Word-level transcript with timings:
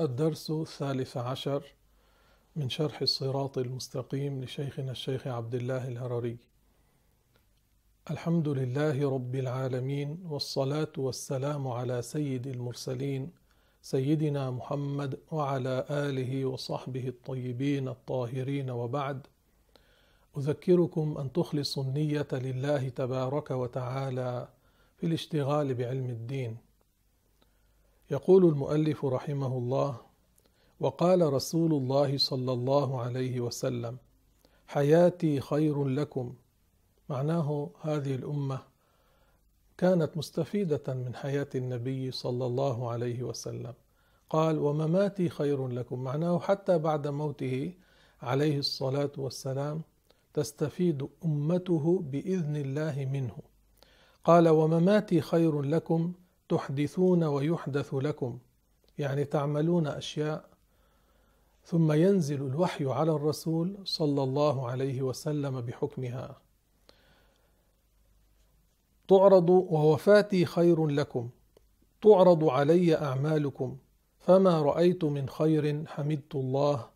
الدرس 0.00 0.50
الثالث 0.50 1.16
عشر 1.16 1.62
من 2.56 2.70
شرح 2.70 3.02
الصراط 3.02 3.58
المستقيم 3.58 4.44
لشيخنا 4.44 4.92
الشيخ 4.92 5.26
عبد 5.26 5.54
الله 5.54 5.88
الهرري. 5.88 6.36
الحمد 8.10 8.48
لله 8.48 9.10
رب 9.10 9.34
العالمين 9.34 10.18
والصلاة 10.28 10.92
والسلام 10.98 11.68
على 11.68 12.02
سيد 12.02 12.46
المرسلين 12.46 13.30
سيدنا 13.82 14.50
محمد 14.50 15.18
وعلى 15.30 15.86
آله 15.90 16.44
وصحبه 16.44 17.08
الطيبين 17.08 17.88
الطاهرين 17.88 18.70
وبعد. 18.70 19.26
أذكركم 20.38 21.18
أن 21.18 21.32
تخلصوا 21.32 21.84
النية 21.84 22.28
لله 22.32 22.88
تبارك 22.88 23.50
وتعالى 23.50 24.48
في 24.96 25.06
الاشتغال 25.06 25.74
بعلم 25.74 26.10
الدين. 26.10 26.69
يقول 28.10 28.44
المؤلف 28.44 29.04
رحمه 29.04 29.58
الله 29.58 29.96
وقال 30.80 31.32
رسول 31.32 31.72
الله 31.72 32.18
صلى 32.18 32.52
الله 32.52 33.00
عليه 33.00 33.40
وسلم 33.40 33.96
حياتي 34.66 35.40
خير 35.40 35.84
لكم. 35.84 36.34
معناه 37.08 37.70
هذه 37.80 38.14
الأمة 38.14 38.58
كانت 39.78 40.16
مستفيدة 40.16 40.94
من 40.94 41.14
حياة 41.14 41.48
النبي 41.54 42.10
صلى 42.10 42.46
الله 42.46 42.90
عليه 42.90 43.22
وسلم. 43.22 43.74
قال 44.30 44.58
ومماتي 44.58 45.28
خير 45.28 45.68
لكم. 45.68 46.04
معناه 46.04 46.38
حتى 46.38 46.78
بعد 46.78 47.06
موته 47.08 47.72
عليه 48.22 48.58
الصلاة 48.58 49.12
والسلام 49.18 49.82
تستفيد 50.34 51.08
أمته 51.24 52.02
بإذن 52.10 52.56
الله 52.56 53.08
منه. 53.12 53.36
قال 54.24 54.48
ومماتي 54.48 55.20
خير 55.20 55.62
لكم. 55.62 56.12
تحدثون 56.50 57.24
ويحدث 57.24 57.94
لكم 57.94 58.38
يعني 58.98 59.24
تعملون 59.24 59.86
أشياء 59.86 60.44
ثم 61.64 61.92
ينزل 61.92 62.46
الوحي 62.46 62.86
على 62.86 63.12
الرسول 63.12 63.76
صلى 63.84 64.22
الله 64.22 64.68
عليه 64.68 65.02
وسلم 65.02 65.60
بحكمها. 65.60 66.40
تعرض 69.08 69.50
ووفاتي 69.50 70.44
خير 70.44 70.86
لكم 70.86 71.28
تعرض 72.02 72.44
علي 72.44 72.96
أعمالكم 72.96 73.76
فما 74.18 74.62
رأيت 74.62 75.04
من 75.04 75.28
خير 75.28 75.84
حمدت 75.86 76.34
الله 76.34 76.86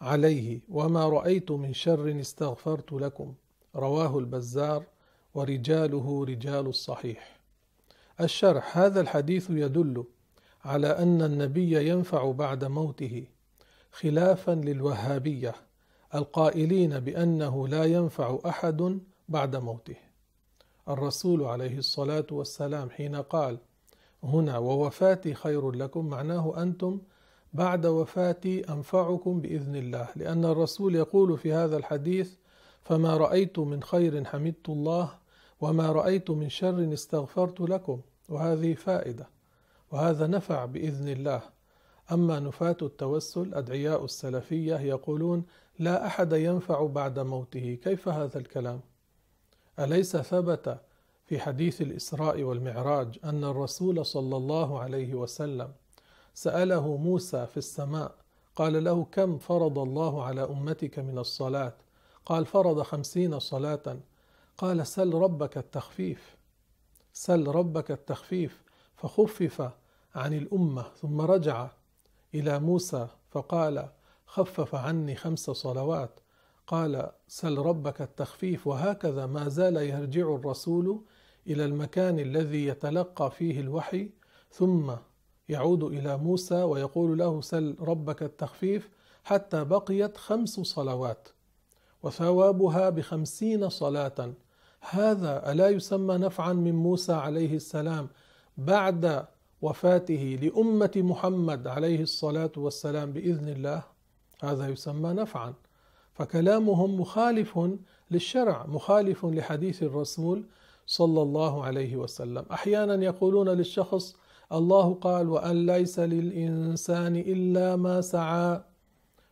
عليه 0.00 0.60
وما 0.68 1.08
رأيت 1.08 1.50
من 1.50 1.72
شر 1.72 2.20
استغفرت 2.20 2.92
لكم 2.92 3.34
رواه 3.76 4.18
البزار 4.18 4.84
ورجاله 5.34 6.24
رجال 6.24 6.66
الصحيح. 6.66 7.39
الشرح. 8.24 8.78
هذا 8.78 9.00
الحديث 9.00 9.50
يدل 9.50 10.04
على 10.64 10.86
أن 10.86 11.22
النبي 11.22 11.88
ينفع 11.88 12.32
بعد 12.32 12.64
موته 12.64 13.24
خلافا 13.92 14.50
للوهابية 14.50 15.54
القائلين 16.14 17.00
بأنه 17.00 17.68
لا 17.68 17.84
ينفع 17.84 18.38
أحد 18.46 18.98
بعد 19.28 19.56
موته. 19.56 19.96
الرسول 20.88 21.42
عليه 21.42 21.78
الصلاة 21.78 22.26
والسلام 22.30 22.90
حين 22.90 23.16
قال 23.16 23.58
هنا 24.22 24.58
ووفاتي 24.58 25.34
خير 25.34 25.70
لكم 25.70 26.06
معناه 26.06 26.62
أنتم 26.62 27.00
بعد 27.52 27.86
وفاتي 27.86 28.60
أنفعكم 28.68 29.40
بإذن 29.40 29.76
الله. 29.76 30.08
لأن 30.16 30.44
الرسول 30.44 30.94
يقول 30.94 31.38
في 31.38 31.52
هذا 31.52 31.76
الحديث 31.76 32.34
فما 32.82 33.16
رأيت 33.16 33.58
من 33.58 33.82
خير 33.82 34.24
حمدت 34.24 34.68
الله 34.68 35.10
وما 35.60 35.92
رأيت 35.92 36.30
من 36.30 36.48
شر 36.48 36.92
استغفرت 36.92 37.60
لكم 37.60 38.00
وهذه 38.30 38.74
فائدة 38.74 39.28
وهذا 39.92 40.26
نفع 40.26 40.64
بإذن 40.64 41.08
الله. 41.08 41.42
أما 42.12 42.40
نفاة 42.40 42.76
التوسل 42.82 43.54
أدعياء 43.54 44.04
السلفية 44.04 44.76
يقولون 44.76 45.44
لا 45.78 46.06
أحد 46.06 46.32
ينفع 46.32 46.86
بعد 46.86 47.18
موته. 47.18 47.78
كيف 47.84 48.08
هذا 48.08 48.38
الكلام؟ 48.38 48.80
أليس 49.78 50.16
ثبت 50.16 50.80
في 51.26 51.38
حديث 51.38 51.82
الإسراء 51.82 52.42
والمعراج 52.42 53.18
أن 53.24 53.44
الرسول 53.44 54.06
صلى 54.06 54.36
الله 54.36 54.80
عليه 54.80 55.14
وسلم 55.14 55.72
سأله 56.34 56.96
موسى 56.96 57.46
في 57.46 57.56
السماء 57.56 58.14
قال 58.56 58.84
له 58.84 59.04
كم 59.04 59.38
فرض 59.38 59.78
الله 59.78 60.24
على 60.24 60.42
أمتك 60.44 60.98
من 60.98 61.18
الصلاة؟ 61.18 61.72
قال 62.26 62.46
فرض 62.46 62.82
خمسين 62.82 63.38
صلاة. 63.38 63.98
قال 64.58 64.86
سل 64.86 65.14
ربك 65.14 65.58
التخفيف. 65.58 66.36
سل 67.12 67.46
ربك 67.46 67.90
التخفيف 67.90 68.62
فخفف 68.96 69.70
عن 70.14 70.32
الأمة 70.32 70.82
ثم 70.82 71.20
رجع 71.20 71.70
إلى 72.34 72.58
موسى 72.58 73.08
فقال 73.30 73.88
خفف 74.26 74.74
عني 74.74 75.16
خمس 75.16 75.50
صلوات. 75.50 76.20
قال 76.66 77.10
سل 77.28 77.58
ربك 77.58 78.02
التخفيف 78.02 78.66
وهكذا 78.66 79.26
ما 79.26 79.48
زال 79.48 79.76
يرجع 79.76 80.34
الرسول 80.34 81.04
إلى 81.46 81.64
المكان 81.64 82.18
الذي 82.18 82.66
يتلقى 82.66 83.30
فيه 83.30 83.60
الوحي. 83.60 84.10
ثم 84.50 84.92
يعود 85.48 85.82
إلى 85.82 86.16
موسى 86.16 86.62
ويقول 86.62 87.18
له 87.18 87.40
سل 87.40 87.76
ربك 87.80 88.22
التخفيف 88.22 88.88
حتى 89.24 89.64
بقيت 89.64 90.16
خمس 90.16 90.60
صلوات 90.60 91.28
وثوابها 92.02 92.90
بخمسين 92.90 93.68
صلاة. 93.68 94.34
هذا 94.80 95.52
ألا 95.52 95.68
يسمى 95.68 96.14
نفعا 96.14 96.52
من 96.52 96.74
موسى 96.74 97.12
عليه 97.12 97.56
السلام 97.56 98.08
بعد 98.58 99.26
وفاته 99.62 100.38
لأمة 100.42 100.92
محمد 100.96 101.66
عليه 101.66 102.02
الصلاة 102.02 102.52
والسلام 102.56 103.12
بإذن 103.12 103.48
الله؟ 103.48 103.82
هذا 104.42 104.68
يسمى 104.68 105.12
نفعا. 105.12 105.54
فكلامهم 106.14 107.00
مخالف 107.00 107.58
للشرع 108.10 108.66
مخالف 108.66 109.24
لحديث 109.24 109.82
الرسول 109.82 110.44
صلى 110.86 111.22
الله 111.22 111.64
عليه 111.64 111.96
وسلم. 111.96 112.44
أحيانا 112.52 113.04
يقولون 113.04 113.48
للشخص 113.48 114.16
الله 114.52 114.94
قال 114.94 115.28
وأن 115.28 115.66
ليس 115.66 115.98
للإنسان 115.98 117.16
إلا 117.16 117.76
ما 117.76 118.00
سعى. 118.00 118.62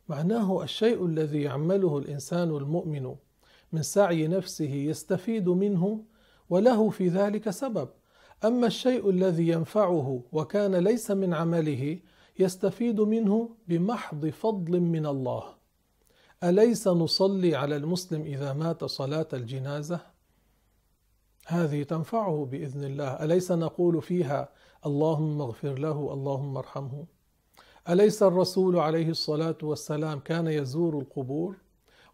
معناه 0.09 0.63
الشيء 0.63 1.07
الذي 1.07 1.43
يعمله 1.43 1.99
الإنسان 1.99 2.57
المؤمن 2.57 3.15
من 3.73 3.83
سعي 3.83 4.27
نفسه 4.27 4.75
يستفيد 4.75 5.49
منه 5.49 6.05
وله 6.51 6.91
في 6.91 7.09
ذلك 7.09 7.51
سبب. 7.51 7.89
أما 8.45 8.67
الشيء 8.67 9.11
الذي 9.11 9.49
ينفعه 9.49 10.23
وكان 10.33 10.75
ليس 10.75 11.11
من 11.11 11.35
عمله 11.35 11.99
يستفيد 12.39 13.01
منه 13.01 13.51
بمحض 13.69 14.27
فضل 14.27 14.81
من 14.81 15.07
الله. 15.07 15.45
أليس 16.45 16.89
نصلي 16.89 17.55
على 17.55 17.77
المسلم 17.77 18.23
إذا 18.23 18.53
مات 18.53 18.85
صلاة 18.85 19.29
الجنازة؟ 19.33 20.01
هذه 21.47 21.83
تنفعه 21.83 22.45
بإذن 22.51 22.85
الله. 22.85 23.25
أليس 23.25 23.53
نقول 23.53 24.03
فيها 24.03 24.49
اللهم 24.87 25.41
اغفر 25.41 25.79
له 25.79 26.13
اللهم 26.13 26.57
ارحمه؟ 26.57 27.07
أليس 27.89 28.23
الرسول 28.23 28.79
عليه 28.79 29.09
الصلاة 29.11 29.59
والسلام 29.63 30.19
كان 30.19 30.47
يزور 30.47 30.99
القبور؟ 30.99 31.57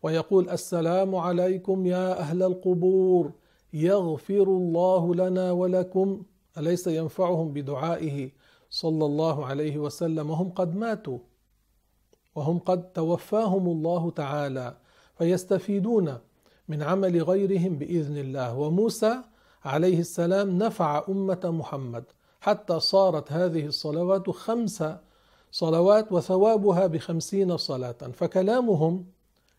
ويقول 0.05 0.51
السلام 0.51 1.15
عليكم 1.15 1.87
يا 1.87 2.19
أهل 2.19 2.43
القبور 2.43 3.33
يغفر 3.73 4.43
الله 4.43 5.15
لنا 5.15 5.53
ولكم. 5.53 6.23
أليس 6.59 6.87
ينفعهم 6.87 7.53
بدعائه؟ 7.53 8.31
صلى 8.71 9.05
الله 9.07 9.47
عليه 9.47 9.79
وسلم. 9.79 10.31
وهم 10.31 10.51
قد 10.51 10.77
ماتوا 10.77 11.19
وهم 12.35 12.59
قد 12.59 12.93
توفاهم 12.93 13.67
الله 13.67 14.11
تعالى 14.11 14.77
فيستفيدون 15.19 16.19
من 16.69 16.83
عمل 16.83 17.23
غيرهم 17.23 17.79
بإذن 17.79 18.17
الله. 18.17 18.59
وموسى 18.59 19.15
عليه 19.65 19.99
السلام 20.01 20.59
نفع 20.59 21.05
أمة 21.09 21.41
محمد 21.45 22.05
حتى 22.41 22.81
صارت 22.81 23.33
هذه 23.33 23.67
الصلوات 23.67 24.31
خمس 24.31 24.85
صلوات 25.51 26.13
وثوابها 26.13 26.87
بخمسين 26.87 27.57
صلاة. 27.57 28.01
فكلامهم 28.13 29.15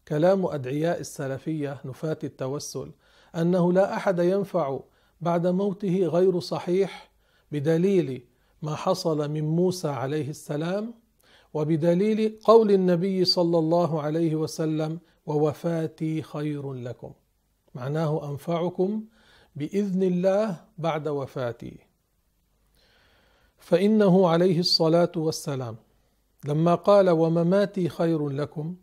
كلام 0.08 0.46
أدعياء 0.46 1.00
السلفية 1.00 1.82
نفاة 1.86 2.18
التوسل 2.24 2.92
أنه 3.36 3.74
لا 3.74 3.96
أحد 3.98 4.20
ينفع 4.20 4.80
بعد 5.22 5.48
موته 5.48 6.06
غير 6.06 6.40
صحيح 6.40 7.12
بدليل 7.52 8.26
ما 8.62 8.76
حصل 8.76 9.32
من 9.32 9.44
موسى 9.44 9.88
عليه 9.88 10.30
السلام 10.30 10.94
وبدليل 11.54 12.40
قول 12.44 12.72
النبي 12.72 13.26
صلى 13.26 13.58
الله 13.58 14.02
عليه 14.02 14.36
وسلم 14.36 15.00
ووفاتي 15.26 16.22
خير 16.22 16.74
لكم 16.74 17.12
معناه 17.76 18.32
أنفعكم 18.32 19.04
بإذن 19.56 20.04
الله 20.04 20.62
بعد 20.78 21.08
وفاتي. 21.08 21.78
فإنه 23.58 24.28
عليه 24.28 24.60
الصلاة 24.60 25.12
والسلام 25.16 25.76
لما 26.46 26.76
قال 26.76 27.10
ومماتي 27.10 27.90
خير 27.90 28.30
لكم 28.30 28.76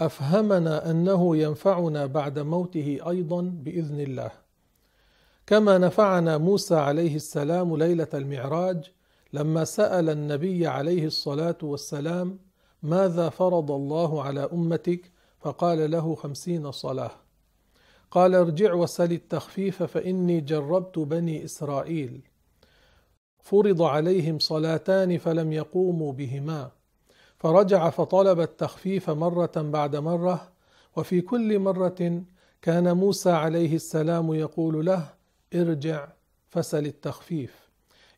أفهمنا 0.00 0.90
أنه 0.90 1.36
ينفعنا 1.36 2.06
بعد 2.06 2.38
موته 2.38 2.98
أيضا 3.08 3.42
بإذن 3.42 4.00
الله. 4.00 4.30
كما 5.46 5.78
نفعنا 5.78 6.38
موسى 6.38 6.74
عليه 6.74 7.16
السلام 7.16 7.76
ليلة 7.76 8.08
المعراج 8.14 8.92
لما 9.32 9.64
سأل 9.64 10.10
النبي 10.10 10.66
عليه 10.66 11.06
الصلاة 11.06 11.58
والسلام 11.62 12.38
ماذا 12.82 13.28
فرض 13.28 13.70
الله 13.70 14.22
على 14.22 14.48
أمتك؟ 14.52 15.12
فقال 15.40 15.90
له 15.90 16.14
خمسين 16.14 16.70
صلاة. 16.70 17.10
قال 18.10 18.34
ارجع 18.34 18.74
وسل 18.74 19.12
التخفيف 19.12 19.82
فإني 19.82 20.40
جربت 20.40 20.98
بني 20.98 21.44
إسرائيل. 21.44 22.20
فرض 23.42 23.82
عليهم 23.82 24.38
صلاتان 24.38 25.18
فلم 25.18 25.52
يقوموا 25.52 26.12
بهما. 26.12 26.70
فرجع 27.42 27.90
فطلب 27.90 28.40
التخفيف 28.40 29.10
مرة 29.10 29.52
بعد 29.56 29.96
مرة 29.96 30.52
وفي 30.96 31.20
كل 31.20 31.58
مرة 31.58 32.22
كان 32.62 32.96
موسى 32.96 33.30
عليه 33.30 33.74
السلام 33.74 34.34
يقول 34.34 34.86
له 34.86 35.08
ارجع 35.54 36.08
فسل 36.48 36.86
التخفيف. 36.86 37.68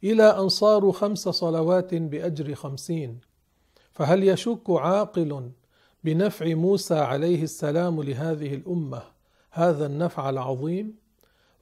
إلى 0.05 0.23
أن 0.23 0.49
صاروا 0.49 0.93
خمس 0.93 1.29
صلوات 1.29 1.95
بأجر 1.95 2.55
خمسين. 2.55 3.21
فهل 3.93 4.29
يشك 4.29 4.71
عاقل 4.71 5.51
بنفع 6.05 6.55
موسى 6.55 6.95
عليه 6.95 7.43
السلام 7.43 8.03
لهذه 8.03 8.55
الأمة 8.55 9.03
هذا 9.51 9.87
النفع 9.87 10.31
العظيم؟ 10.31 10.97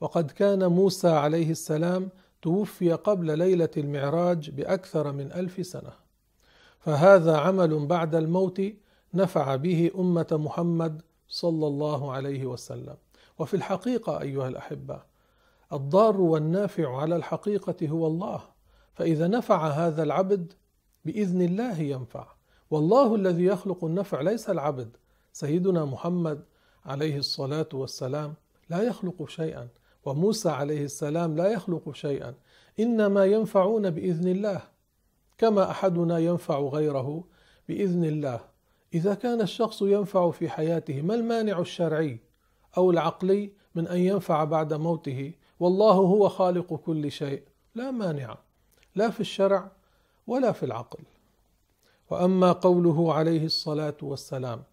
وقد 0.01 0.31
كان 0.31 0.67
موسى 0.67 1.09
عليه 1.09 1.51
السلام 1.51 2.09
توفي 2.41 2.93
قبل 2.93 3.37
ليلة 3.37 3.71
المعراج 3.77 4.49
بأكثر 4.49 5.11
من 5.11 5.31
ألف 5.31 5.65
سنة. 5.65 6.02
فهذا 6.85 7.37
عمل 7.37 7.85
بعد 7.85 8.15
الموت 8.15 8.61
نفع 9.13 9.55
به 9.55 9.91
أمة 9.99 10.27
محمد 10.31 11.01
صلى 11.27 11.67
الله 11.67 12.11
عليه 12.11 12.45
وسلم. 12.45 12.95
وفي 13.39 13.53
الحقيقة 13.53 14.21
أيها 14.21 14.47
الأحبة 14.47 15.01
الضار 15.73 16.21
والنافع 16.21 16.97
على 16.97 17.15
الحقيقة 17.15 17.87
هو 17.87 18.07
الله. 18.07 18.41
فإذا 18.93 19.27
نفع 19.27 19.67
هذا 19.67 20.03
العبد 20.03 20.53
بإذن 21.05 21.41
الله 21.41 21.79
ينفع. 21.79 22.27
والله 22.71 23.15
الذي 23.15 23.45
يخلق 23.45 23.83
النفع 23.83 24.21
ليس 24.21 24.49
العبد. 24.49 24.97
سيدنا 25.33 25.85
محمد 25.85 26.43
عليه 26.85 27.17
الصلاة 27.17 27.69
والسلام 27.73 28.33
لا 28.69 28.81
يخلق 28.81 29.29
شيئا 29.29 29.67
وموسى 30.05 30.49
عليه 30.49 30.83
السلام 30.83 31.35
لا 31.35 31.47
يخلق 31.47 31.91
شيئا. 31.95 32.33
إنما 32.79 33.25
ينفعون 33.25 33.89
بإذن 33.89 34.27
الله. 34.27 34.72
كما 35.43 35.71
أحدنا 35.71 36.19
ينفع 36.19 36.59
غيره 36.59 37.23
بإذن 37.67 38.05
الله. 38.05 38.39
إذا 38.93 39.13
كان 39.13 39.41
الشخص 39.41 39.81
ينفع 39.81 40.31
في 40.31 40.49
حياته 40.49 41.01
ما 41.01 41.15
المانع 41.15 41.59
الشرعي 41.59 42.19
أو 42.77 42.91
العقلي 42.91 43.51
من 43.75 43.87
أن 43.87 43.97
ينفع 43.97 44.43
بعد 44.43 44.73
موته؟ 44.73 45.33
والله 45.59 45.91
هو 45.91 46.29
خالق 46.29 46.73
كل 46.73 47.11
شيء. 47.11 47.43
لا 47.75 47.91
مانع. 47.91 48.37
لا 48.95 49.09
في 49.09 49.19
الشرع 49.19 49.71
ولا 50.27 50.51
في 50.51 50.63
العقل. 50.63 50.99
وأما 52.09 52.51
قوله 52.51 53.13
عليه 53.13 53.45
الصلاة 53.45 53.97
والسلام 54.01 54.63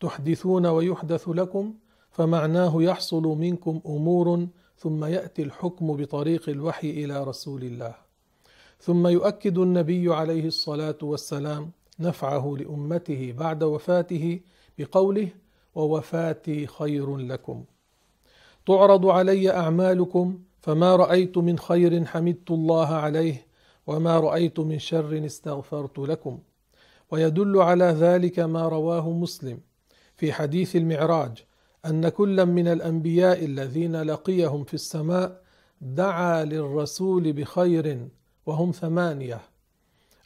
تحدثون 0.00 0.66
ويحدث 0.66 1.28
لكم 1.28 1.74
فمعناه 2.10 2.82
يحصل 2.82 3.22
منكم 3.22 3.80
أمور 3.86 4.46
ثم 4.76 5.04
يأتي 5.04 5.42
الحكم 5.42 5.96
بطريق 5.96 6.48
الوحي 6.48 6.90
إلى 6.90 7.24
رسول 7.24 7.62
الله. 7.62 8.09
ثم 8.80 9.06
يؤكد 9.06 9.58
النبي 9.58 10.14
عليه 10.14 10.46
الصلاة 10.46 10.98
والسلام 11.02 11.70
نفعه 12.00 12.56
لأمته 12.58 13.34
بعد 13.38 13.62
وفاته 13.62 14.40
بقوله 14.78 15.28
ووفاتي 15.74 16.66
خير 16.66 17.16
لكم 17.16 17.64
تعرض 18.66 19.06
علي 19.06 19.50
أعمالكم 19.50 20.38
فما 20.60 20.96
رأيت 20.96 21.38
من 21.38 21.58
خير 21.58 22.04
حمدت 22.04 22.50
الله 22.50 22.88
عليه 22.88 23.46
وما 23.86 24.20
رأيت 24.20 24.60
من 24.60 24.78
شر 24.78 25.26
استغفرت 25.26 25.98
لكم. 25.98 26.38
ويدل 27.10 27.58
على 27.58 27.84
ذلك 27.84 28.38
ما 28.38 28.68
رواه 28.68 29.10
مسلم 29.10 29.58
في 30.16 30.32
حديث 30.32 30.76
المعراج 30.76 31.44
أن 31.86 32.08
كلا 32.08 32.44
من 32.44 32.68
الأنبياء 32.68 33.44
الذين 33.44 34.02
لقيهم 34.02 34.64
في 34.64 34.74
السماء 34.74 35.42
دعا 35.80 36.44
للرسول 36.44 37.32
بخير 37.32 38.08
وهم 38.46 38.70
ثمانية. 38.70 39.40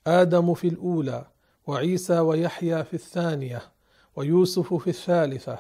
آدم 0.07 0.55
في 0.55 0.69
الأولى 0.69 1.27
وعيسى 1.67 2.19
ويحيى 2.19 2.85
في 2.85 2.95
الثانية 2.95 3.63
ويوسف 4.17 4.75
في 4.75 4.91
الثالثة 4.91 5.59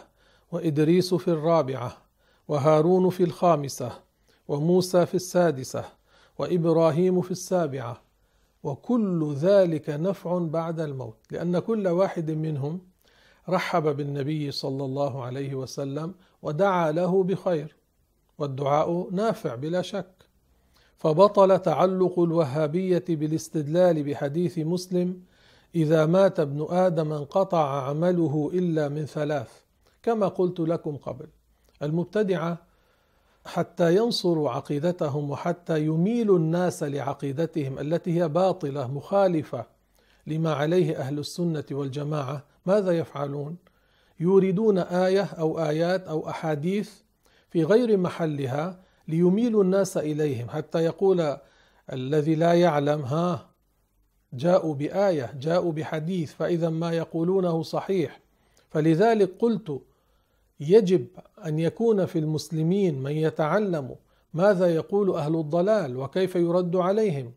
وإدريس 0.52 1.14
في 1.14 1.28
الرابعة 1.28 1.96
وهارون 2.48 3.10
في 3.10 3.22
الخامسة 3.22 3.92
وموسى 4.48 5.06
في 5.06 5.14
السادسة 5.14 5.84
وإبراهيم 6.38 7.20
في 7.20 7.30
السابعة. 7.30 8.04
وكل 8.62 9.34
ذلك 9.34 9.90
نفع 9.90 10.38
بعد 10.38 10.80
الموت 10.80 11.16
لأن 11.30 11.58
كل 11.58 11.88
واحد 11.88 12.30
منهم 12.30 12.80
رحب 13.48 13.96
بالنبي 13.96 14.50
صلى 14.50 14.84
الله 14.84 15.24
عليه 15.24 15.54
وسلم 15.54 16.14
ودعا 16.42 16.92
له 16.92 17.22
بخير 17.22 17.76
والدعاء 18.38 19.08
نافع 19.12 19.54
بلا 19.54 19.82
شك. 19.82 20.13
فبطل 20.98 21.58
تعلق 21.58 22.18
الوهابية 22.18 23.04
بالاستدلال 23.08 24.02
بحديث 24.02 24.58
مسلم 24.58 25.20
إذا 25.74 26.06
مات 26.06 26.40
ابن 26.40 26.66
آدم 26.70 27.12
انقطع 27.12 27.88
عمله 27.88 28.50
إلا 28.54 28.88
من 28.88 29.06
ثلاث 29.06 29.48
كما 30.02 30.28
قلت 30.28 30.60
لكم 30.60 30.96
قبل. 30.96 31.26
المبتدعة 31.82 32.58
حتى 33.46 33.96
ينصروا 33.96 34.50
عقيدتهم 34.50 35.30
وحتى 35.30 35.84
يميلوا 35.84 36.38
الناس 36.38 36.82
لعقيدتهم 36.82 37.78
التي 37.78 38.20
هي 38.20 38.28
باطلة 38.28 38.92
مخالفة 38.92 39.66
لما 40.26 40.52
عليه 40.52 40.98
أهل 40.98 41.18
السنة 41.18 41.64
والجماعة. 41.70 42.44
ماذا 42.66 42.92
يفعلون؟ 42.92 43.56
يوردون 44.20 44.78
آية 44.78 45.22
أو 45.22 45.58
آيات 45.58 46.08
أو 46.08 46.28
أحاديث 46.28 46.90
في 47.50 47.64
غير 47.64 47.96
محلها 47.96 48.83
ليميلوا 49.08 49.62
الناس 49.62 49.96
إليهم 49.96 50.48
حتى 50.48 50.78
يقول 50.78 51.36
الذي 51.92 52.34
لا 52.34 52.54
يعلم 52.54 53.00
ها 53.02 53.46
جاءوا 54.32 54.74
بآية 54.74 55.34
جاءوا 55.40 55.72
بحديث 55.72 56.32
فإذا 56.32 56.70
ما 56.70 56.92
يقولونه 56.92 57.62
صحيح. 57.62 58.20
فلذلك 58.70 59.30
قلت 59.38 59.80
يجب 60.60 61.06
أن 61.46 61.58
يكون 61.58 62.06
في 62.06 62.18
المسلمين 62.18 63.02
من 63.02 63.12
يتعلم 63.12 63.96
ماذا 64.34 64.74
يقول 64.74 65.10
أهل 65.10 65.36
الضلال 65.36 65.96
وكيف 65.96 66.36
يرد 66.36 66.76
عليهم 66.76 67.32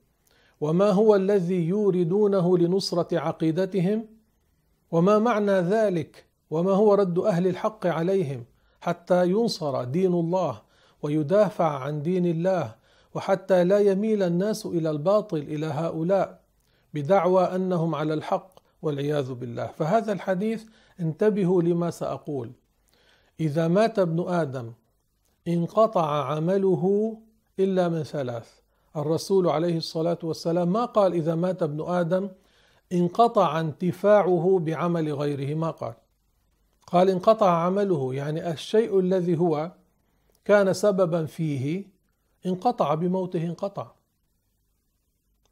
وما 0.61 0.89
هو 0.89 1.15
الذي 1.15 1.67
يوردونه 1.67 2.57
لنصرة 2.57 3.19
عقيدتهم 3.19 4.05
وما 4.91 5.19
معنى 5.19 5.51
ذلك 5.51 6.25
وما 6.49 6.71
هو 6.71 6.93
رد 6.93 7.19
أهل 7.19 7.47
الحق 7.47 7.87
عليهم 7.87 8.45
حتى 8.81 9.29
ينصر 9.29 9.83
دين 9.83 10.13
الله. 10.13 10.61
ويدافع 11.01 11.79
عن 11.79 12.01
دين 12.01 12.25
الله 12.25 12.75
وحتى 13.13 13.63
لا 13.63 13.79
يميل 13.79 14.23
الناس 14.23 14.65
إلى 14.65 14.89
الباطل 14.89 15.37
إلى 15.37 15.65
هؤلاء 15.65 16.39
بدعوى 16.93 17.43
أنهم 17.43 17.95
على 17.95 18.13
الحق 18.13 18.51
والعياذ 18.81 19.33
بالله. 19.33 19.67
فهذا 19.67 20.13
الحديث 20.13 20.65
انتبهوا 20.99 21.61
لما 21.61 21.89
سأقول. 21.91 22.51
إذا 23.39 23.67
مات 23.67 23.99
ابن 23.99 24.27
آدم 24.27 24.71
انقطع 25.47 26.33
عمله 26.35 27.17
إلا 27.59 27.89
من 27.89 28.03
ثلاث. 28.03 28.49
الرسول 28.95 29.49
عليه 29.49 29.77
الصلاة 29.77 30.17
والسلام 30.23 30.73
ما 30.73 30.85
قال 30.85 31.13
إذا 31.13 31.35
مات 31.35 31.63
ابن 31.63 31.81
آدم؟ 31.81 32.29
انقطع 32.93 33.59
انتفاعه 33.59 34.59
بعمل 34.63 35.13
غيره 35.13 35.55
ما 35.55 35.71
قال. 35.71 35.93
قال 36.87 37.09
انقطع 37.09 37.49
عمله 37.49 38.13
يعني 38.13 38.51
الشيء 38.51 38.99
الذي 38.99 39.37
هو 39.37 39.71
كان 40.47 40.73
سببا 40.73 41.25
فيه 41.25 41.85
انقطع 42.45 42.93
بموته 42.93 43.43
انقطع. 43.43 43.91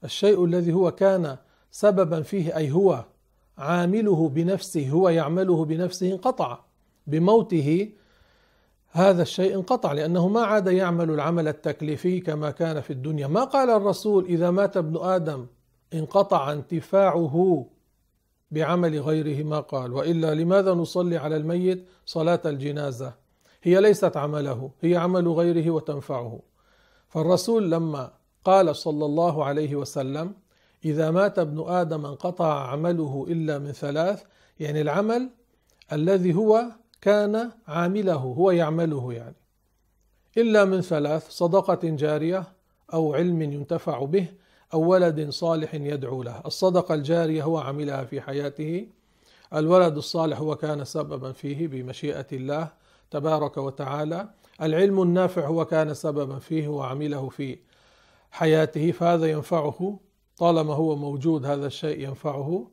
الشيء 0.03 0.45
الذي 0.45 0.73
هو 0.73 0.91
كان 0.91 1.37
سببا 1.71 2.21
فيه 2.21 2.57
أي 2.57 2.71
هو 2.71 3.05
عامله 3.57 4.29
بنفسه 4.29 4.89
هو 4.89 5.09
يعمله 5.09 5.65
بنفسه 5.65 6.11
انقطع. 6.11 6.59
بموته 7.07 7.91
هذا 8.91 9.21
الشيء 9.21 9.55
انقطع 9.55 9.91
لأنه 9.91 10.27
ما 10.27 10.41
عاد 10.41 10.67
يعمل 10.67 11.09
العمل 11.09 11.47
التكليفي 11.47 12.19
كما 12.19 12.51
كان 12.51 12.81
في 12.81 12.93
الدنيا. 12.93 13.27
ما 13.27 13.43
قال 13.43 13.69
الرسول 13.69 14.25
إذا 14.25 14.51
مات 14.51 14.77
ابن 14.77 14.97
آدم 14.97 15.45
انقطع 15.93 16.51
انتفاعه 16.51 17.65
بعمل 18.51 18.99
غيره؟ 18.99 19.43
ما 19.43 19.59
قال. 19.59 19.93
وإلا 19.93 20.33
لماذا 20.33 20.73
نصلي 20.73 21.17
على 21.17 21.37
الميت 21.37 21.85
صلاة 22.05 22.41
الجنازة؟ 22.45 23.24
هي 23.65 23.81
ليست 23.81 24.17
عمله 24.17 24.71
هي 24.81 24.95
عمل 24.95 25.27
غيره 25.27 25.71
وتنفعه. 25.71 26.39
فالرسول 27.09 27.71
لما 27.71 28.11
قال 28.43 28.75
صلى 28.75 29.05
الله 29.05 29.45
عليه 29.45 29.75
وسلم 29.75 30.33
إذا 30.85 31.11
مات 31.11 31.39
ابن 31.39 31.63
آدم 31.67 32.05
انقطع 32.05 32.69
عمله 32.69 33.25
إلا 33.29 33.59
من 33.59 33.71
ثلاث 33.71 34.23
يعني 34.59 34.81
العمل 34.81 35.29
الذي 35.93 36.35
هو 36.35 36.65
كان 37.01 37.51
عامله 37.67 38.13
هو 38.13 38.51
يعمله 38.51 39.13
يعني. 39.13 39.35
إلا 40.37 40.65
من 40.65 40.81
ثلاث 40.81 41.29
صدقة 41.29 41.79
جارية 41.83 42.43
أو 42.93 43.13
علم 43.13 43.41
ينتفع 43.41 44.05
به 44.05 44.27
أو 44.73 44.81
ولد 44.81 45.29
صالح 45.29 45.75
يدعو 45.75 46.23
له. 46.23 46.41
الصدقة 46.45 46.95
الجارية 46.95 47.43
هو 47.43 47.57
عملها 47.57 48.03
في 48.03 48.21
حياته 48.21 48.87
الولد 49.53 49.97
الصالح 49.97 50.39
هو 50.39 50.55
كان 50.55 50.85
سببا 50.85 51.31
فيه 51.31 51.67
بمشيئة 51.67 52.27
الله 52.33 52.84
تبارك 53.11 53.57
وتعالى. 53.57 54.29
العلم 54.61 55.01
النافع 55.01 55.47
هو 55.47 55.65
كان 55.65 55.93
سببا 55.93 56.39
فيه 56.39 56.67
وعمله 56.67 57.29
في 57.29 57.57
حياته 58.31 58.91
فهذا 58.91 59.25
ينفعه 59.25 59.99
طالما 60.37 60.73
هو 60.73 60.95
موجود 60.95 61.45
هذا 61.45 61.67
الشيء 61.67 61.99
ينفعه. 62.07 62.67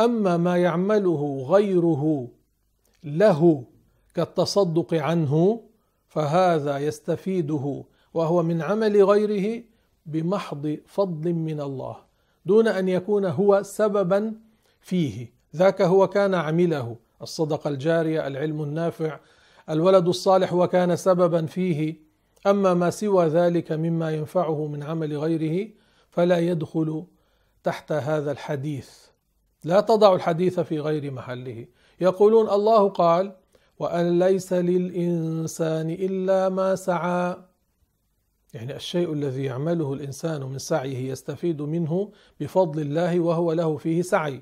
أما 0.00 0.36
ما 0.36 0.56
يعمله 0.56 1.46
غيره 1.48 2.28
له 3.04 3.64
كالتصدق 4.14 4.94
عنه 4.94 5.62
فهذا 6.08 6.78
يستفيده 6.78 7.84
وهو 8.14 8.42
من 8.42 8.62
عمل 8.62 9.04
غيره 9.04 9.62
بمحض 10.06 10.78
فضل 10.86 11.32
من 11.32 11.60
الله 11.60 11.96
دون 12.46 12.68
أن 12.68 12.88
يكون 12.88 13.24
هو 13.24 13.62
سببا 13.62 14.34
فيه. 14.80 15.32
ذاك 15.56 15.82
هو 15.82 16.06
كان 16.06 16.34
عمله. 16.34 16.96
الصدقه 17.22 17.70
الجارية 17.70 18.26
العلم 18.26 18.62
النافع 18.62 19.18
الولد 19.70 20.08
الصالح 20.08 20.52
وكان 20.52 20.96
سببا 20.96 21.46
فيه. 21.46 22.10
أما 22.46 22.74
ما 22.74 22.90
سوى 22.90 23.26
ذلك 23.26 23.72
مما 23.72 24.10
ينفعه 24.10 24.66
من 24.66 24.82
عمل 24.82 25.16
غيره 25.16 25.68
فلا 26.10 26.38
يدخل 26.38 27.04
تحت 27.64 27.92
هذا 27.92 28.32
الحديث. 28.32 28.90
لا 29.64 29.80
تضع 29.80 30.14
الحديث 30.14 30.60
في 30.60 30.80
غير 30.80 31.10
محله. 31.10 31.66
يقولون 32.00 32.50
الله 32.50 32.88
قال 32.88 33.32
وأن 33.78 34.18
ليس 34.18 34.52
للإنسان 34.52 35.90
إلا 35.90 36.48
ما 36.48 36.74
سعى. 36.74 37.36
يعني 38.54 38.76
الشيء 38.76 39.12
الذي 39.12 39.44
يعمله 39.44 39.92
الإنسان 39.92 40.42
من 40.42 40.58
سعيه 40.58 41.10
يستفيد 41.10 41.62
منه 41.62 42.10
بفضل 42.40 42.80
الله 42.80 43.20
وهو 43.20 43.52
له 43.52 43.76
فيه 43.76 44.02
سعي. 44.02 44.40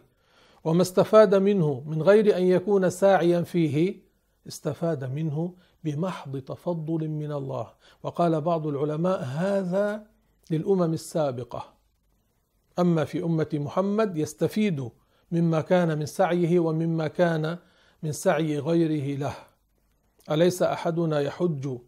وما 0.65 0.83
استفاد 0.83 1.35
منه 1.35 1.83
من 1.87 2.03
غير 2.03 2.37
أن 2.37 2.43
يكون 2.43 2.91
ساعيا 2.91 3.43
فيه 3.43 4.08
استفاد 4.47 5.05
منه 5.05 5.55
بمحض 5.85 6.37
تفضل 6.37 7.09
من 7.09 7.33
الله. 7.33 7.73
وقال 8.03 8.41
بعض 8.41 8.67
العلماء 8.67 9.23
هذا 9.23 10.07
للأمم 10.51 10.93
السابقة. 10.93 11.75
أما 12.79 13.05
في 13.05 13.23
أمة 13.25 13.49
محمد 13.53 14.17
يستفيد 14.17 14.91
مما 15.33 15.61
كان 15.61 15.99
من 15.99 16.07
سعيه 16.07 16.59
ومما 16.59 17.09
كان 17.09 17.59
من 18.03 18.13
سعي 18.13 18.59
غيره 18.59 19.19
له. 19.19 19.35
أليس 20.31 20.63
أحدنا 20.63 21.21
يحج 21.21 21.79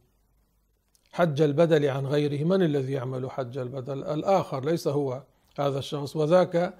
حج 1.12 1.42
البدل 1.42 1.88
عن 1.88 2.07
غيره؟ 2.07 2.45
من 2.45 2.62
الذي 2.62 2.92
يعمل 2.92 3.30
حج 3.30 3.59
البدل؟ 3.59 4.04
الآخر 4.04 4.64
ليس 4.64 4.88
هو 4.88 5.23
هذا 5.59 5.78
الشخص. 5.78 6.16
وذاك 6.16 6.75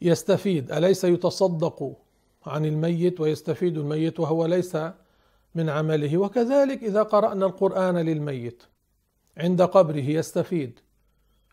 يستفيد. 0.00 0.72
أليس 0.72 1.04
يتصدق 1.04 1.96
عن 2.46 2.64
الميت 2.64 3.20
ويستفيد 3.20 3.78
الميت 3.78 4.20
وهو 4.20 4.46
ليس 4.46 4.76
من 5.54 5.68
عمله. 5.68 6.18
وكذلك 6.18 6.82
إذا 6.82 7.02
قرأنا 7.02 7.46
القرآن 7.46 7.96
للميت 7.96 8.62
عند 9.36 9.62
قبره 9.62 10.10
يستفيد. 10.10 10.80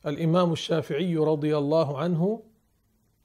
الإمام 0.05 0.51
الشافعي 0.51 1.17
رضي 1.17 1.57
الله 1.57 1.97
عنه 1.97 2.43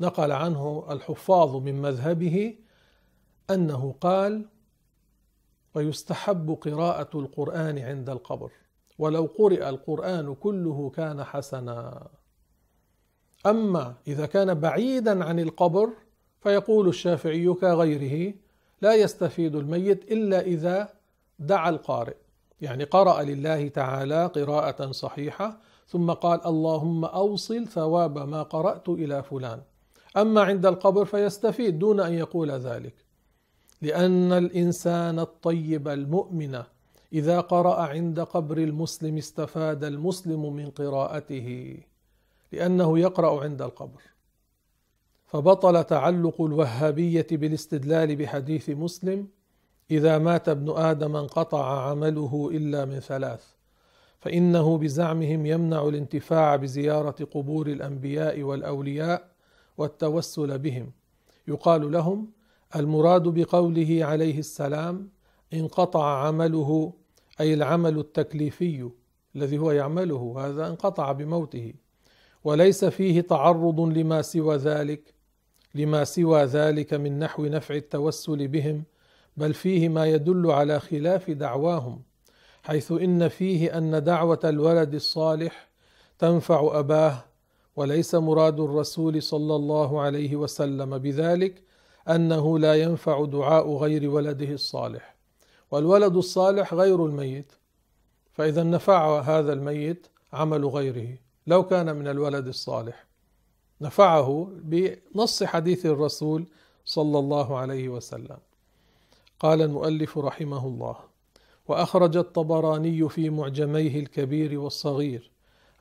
نقل 0.01 0.33
عنه 0.33 0.87
الحفاظ 0.91 1.57
من 1.57 1.83
مذهبه 1.83 2.59
أنه 3.51 3.95
قال 4.01 4.45
ويستحب 5.75 6.59
قراءة 6.61 7.19
القرآن 7.19 7.79
عند 7.79 8.11
القبر 8.11 8.51
ولو 8.99 9.29
قرئ 9.39 9.69
القرآن 9.69 10.35
كله 10.35 10.91
كان 10.91 11.25
حسنا. 11.25 12.09
أما 13.47 13.95
إذا 14.07 14.27
كان 14.27 14.55
بعيدا 14.55 15.25
عن 15.25 15.41
القبر 15.41 15.91
فيقول 16.47 16.89
الشافعي 16.89 17.55
كغيره 17.55 18.35
لا 18.83 18.95
يستفيد 18.95 19.57
الميت 19.57 20.13
إلا 20.13 20.41
إذا 20.41 20.89
دعا 21.39 21.71
القارئ. 21.71 22.17
يعني 22.61 22.85
قرأ 22.85 23.23
لله 23.23 23.69
تعالى 23.69 24.27
قراءة 24.27 24.93
صحيحة 24.93 25.59
ثم 25.89 26.11
قال 26.11 26.47
اللهم 26.47 27.05
أوصل 27.05 27.67
ثواب 27.67 28.19
ما 28.19 28.43
قرأت 28.43 28.89
إلى 28.89 29.23
فلان. 29.23 29.61
أما 30.17 30.43
عند 30.43 30.67
القبر 30.67 31.05
فيستفيد 31.05 31.79
دون 31.79 32.01
أن 32.01 32.13
يقول 32.13 32.51
ذلك. 32.51 32.95
لأن 33.83 34.33
الإنسان 34.33 35.19
الطيب 35.19 35.89
المؤمن 35.89 36.63
إذا 37.13 37.41
قرأ 37.41 37.81
عند 37.81 38.21
قبر 38.21 38.59
المسلم 38.59 39.17
استفاد 39.17 39.85
المسلم 39.85 40.53
من 40.53 40.71
قراءته 40.71 41.79
لأنه 42.53 42.99
يقرأ 42.99 43.43
عند 43.43 43.63
القبر. 43.63 44.16
فبطل 45.27 45.85
تعلق 45.85 46.41
الوهابية 46.41 47.27
بالاستدلال 47.31 48.17
بحديث 48.17 48.71
مسلم 48.71 49.29
إذا 49.91 50.19
مات 50.19 50.49
ابن 50.49 50.71
آدم 50.77 51.17
انقطع 51.17 51.89
عمله 51.91 52.51
إلا 52.53 52.85
من 52.85 53.01
ثلاث. 53.01 53.45
فإنه 54.21 54.79
بزعمهم 54.79 55.47
يمنع 55.47 55.89
الانتفاع 55.89 56.57
بزيارة 56.57 57.25
قبور 57.25 57.67
الأنبياء 57.67 58.43
والأولياء 58.43 59.29
والتوسل 59.79 60.59
بهم. 60.59 60.93
يقال 61.49 61.93
لهم 61.93 62.31
المراد 62.77 63.23
بقوله 63.23 63.99
عليه 64.05 64.39
السلام 64.39 65.09
انقطع 65.55 66.27
عمله 66.27 66.93
أي 67.41 67.55
العمل 67.55 67.99
التكليفي 67.99 68.91
الذي 69.37 69.59
هو 69.59 69.71
يعمله 69.71 70.35
هذا 70.39 70.67
انقطع 70.67 71.13
بموته. 71.13 71.75
وليس 72.45 72.85
فيه 72.85 73.21
تعرض 73.21 73.81
لما 73.81 74.23
سوى 74.23 74.57
ذلك 74.57 75.16
لما 75.77 76.05
سوى 76.05 76.45
ذلك 76.45 76.95
من 76.95 77.19
نحو 77.19 77.47
نفع 77.47 77.75
التوسل 77.75 78.49
بهم 78.49 78.85
بل 79.37 79.55
فيه 79.55 79.89
ما 79.89 80.07
يدل 80.07 80.51
على 80.51 80.81
خلاف 80.81 81.31
دعواهم 81.31 82.03
حيث 82.63 82.93
إن 82.93 83.29
فيه 83.29 83.79
أن 83.79 84.05
دعوة 84.05 84.41
الولد 84.45 84.95
الصالح 84.95 85.69
تنفع 86.19 86.79
أباه 86.79 87.25
وليس 87.77 88.15
مراد 88.15 88.61
الرسول 88.61 89.23
صلى 89.23 89.57
الله 89.57 90.01
عليه 90.01 90.37
وسلم 90.37 90.99
بذلك 90.99 91.63
أنه 92.09 92.59
لا 92.59 92.75
ينفع 92.75 93.25
دعاء 93.25 93.77
غير 93.77 94.11
ولده 94.11 94.53
الصالح. 94.53 95.17
والولد 95.71 96.17
الصالح 96.17 96.75
غير 96.75 97.07
الميت 97.07 97.53
فإذا 98.33 98.63
نفع 98.63 99.21
هذا 99.21 99.53
الميت 99.53 100.07
عمل 100.33 100.65
غيره 100.65 101.19
لو 101.47 101.67
كان 101.67 101.97
من 101.97 102.09
الولد 102.09 102.47
الصالح. 102.47 103.07
نفعه 103.81 104.53
بنص 104.55 105.43
حديث 105.43 105.87
الرسول 105.87 106.47
صلى 106.85 107.19
الله 107.19 107.59
عليه 107.59 107.89
وسلم. 107.89 108.39
قال 109.41 109.63
المؤلف 109.63 110.19
رحمه 110.19 110.67
الله 110.67 110.97
وأخرج 111.69 112.17
الطبراني 112.17 113.09
في 113.09 113.31
معجميه 113.31 114.01
الكبير 114.01 114.59
والصغير 114.59 115.31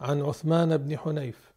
عن 0.01 0.21
عثمان 0.21 0.77
بن 0.77 0.97
حنيف 0.97 1.51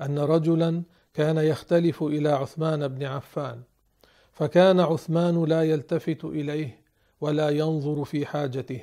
أن 0.00 0.18
رجلا 0.18 0.82
كان 1.14 1.38
يختلف 1.38 2.02
إلى 2.02 2.28
عثمان 2.28 2.88
بن 2.88 3.04
عفان 3.04 3.62
فكان 4.32 4.80
عثمان 4.80 5.44
لا 5.44 5.62
يلتفت 5.62 6.24
إليه 6.24 6.80
ولا 7.20 7.48
ينظر 7.48 8.04
في 8.04 8.26
حاجته 8.26 8.80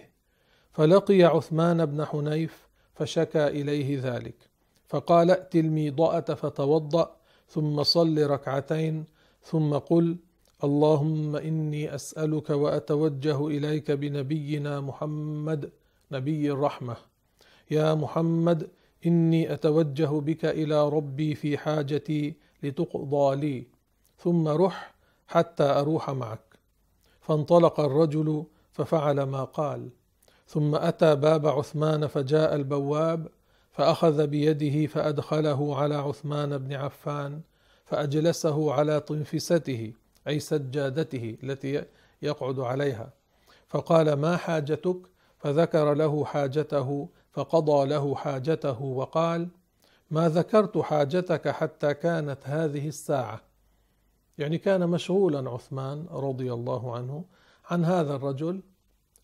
فلقي 0.72 1.24
عثمان 1.24 1.86
بن 1.86 2.06
حنيف 2.06 2.68
فشكى 2.94 3.48
إليه 3.48 4.00
ذلك. 4.02 4.49
فقال 4.90 5.32
ائت 5.32 5.56
الميضأة 5.56 6.20
فتوضأ 6.20 7.16
ثم 7.50 7.84
صل 7.84 8.28
ركعتين 8.28 9.06
ثم 9.44 9.74
قل 9.74 10.18
اللهم 10.64 11.36
إني 11.36 11.96
أسألك 11.96 12.50
وأتوجه 12.50 13.48
إليك 13.48 13.92
بنبينا 13.92 14.82
محمد 14.82 15.70
نبي 16.12 16.52
الرحمة. 16.52 16.96
يا 17.72 17.94
محمد 17.94 18.68
إني 19.06 19.54
أتوجه 19.54 20.20
بك 20.20 20.46
إلى 20.46 20.90
ربي 20.90 21.36
في 21.36 21.58
حاجتي 21.58 22.34
لتقضى 22.64 23.36
لي 23.36 23.68
ثم 24.18 24.48
رح 24.48 24.96
حتى 25.28 25.64
أروح 25.64 26.10
معك. 26.10 26.60
فانطلق 27.22 27.80
الرجل 27.80 28.44
ففعل 28.72 29.24
ما 29.24 29.44
قال. 29.44 29.90
ثم 30.48 30.76
أتى 30.76 31.16
باب 31.16 31.48
عثمان 31.48 32.08
فجاء 32.08 32.56
البواب 32.56 33.28
فأخذ 33.80 34.28
بيده 34.28 34.88
فأدخله 34.88 35.76
على 35.76 35.96
عثمان 35.96 36.58
بن 36.58 36.74
عفان 36.74 37.42
فأجلسه 37.86 38.74
على 38.74 39.00
طنفسته 39.00 39.94
أي 40.28 40.40
سجادته 40.40 41.38
التي 41.44 41.84
يقعد 42.22 42.60
عليها. 42.60 43.14
فقال 43.68 44.14
ما 44.14 44.38
حاجتك؟ 44.38 44.98
فذكر 45.38 45.94
له 45.94 46.26
حاجته 46.26 47.10
فقضى 47.32 47.90
له 47.90 48.16
حاجته 48.16 48.82
وقال 48.82 49.48
ما 50.12 50.30
ذكرت 50.30 50.78
حاجتك 50.78 51.50
حتى 51.50 51.94
كانت 51.94 52.40
هذه 52.44 52.88
الساعة. 52.88 53.42
يعني 54.38 54.58
كان 54.58 54.90
مشغولا 54.90 55.50
عثمان 55.50 56.06
رضي 56.12 56.54
الله 56.54 56.96
عنه 56.96 57.26
عن 57.70 57.86
هذا 57.86 58.16
الرجل 58.16 58.62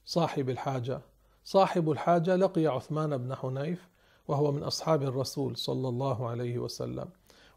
صاحب 0.06 0.50
الحاجة. 0.50 1.02
صاحب 1.44 1.92
الحاجة 1.92 2.36
لقي 2.36 2.68
عثمان 2.68 3.18
بن 3.18 3.36
حنيف 3.36 3.95
وهو 4.28 4.52
من 4.52 4.64
أصحاب 4.64 5.04
الرسول 5.04 5.58
صلى 5.58 5.90
الله 5.90 6.28
عليه 6.28 6.60
وسلم 6.60 7.08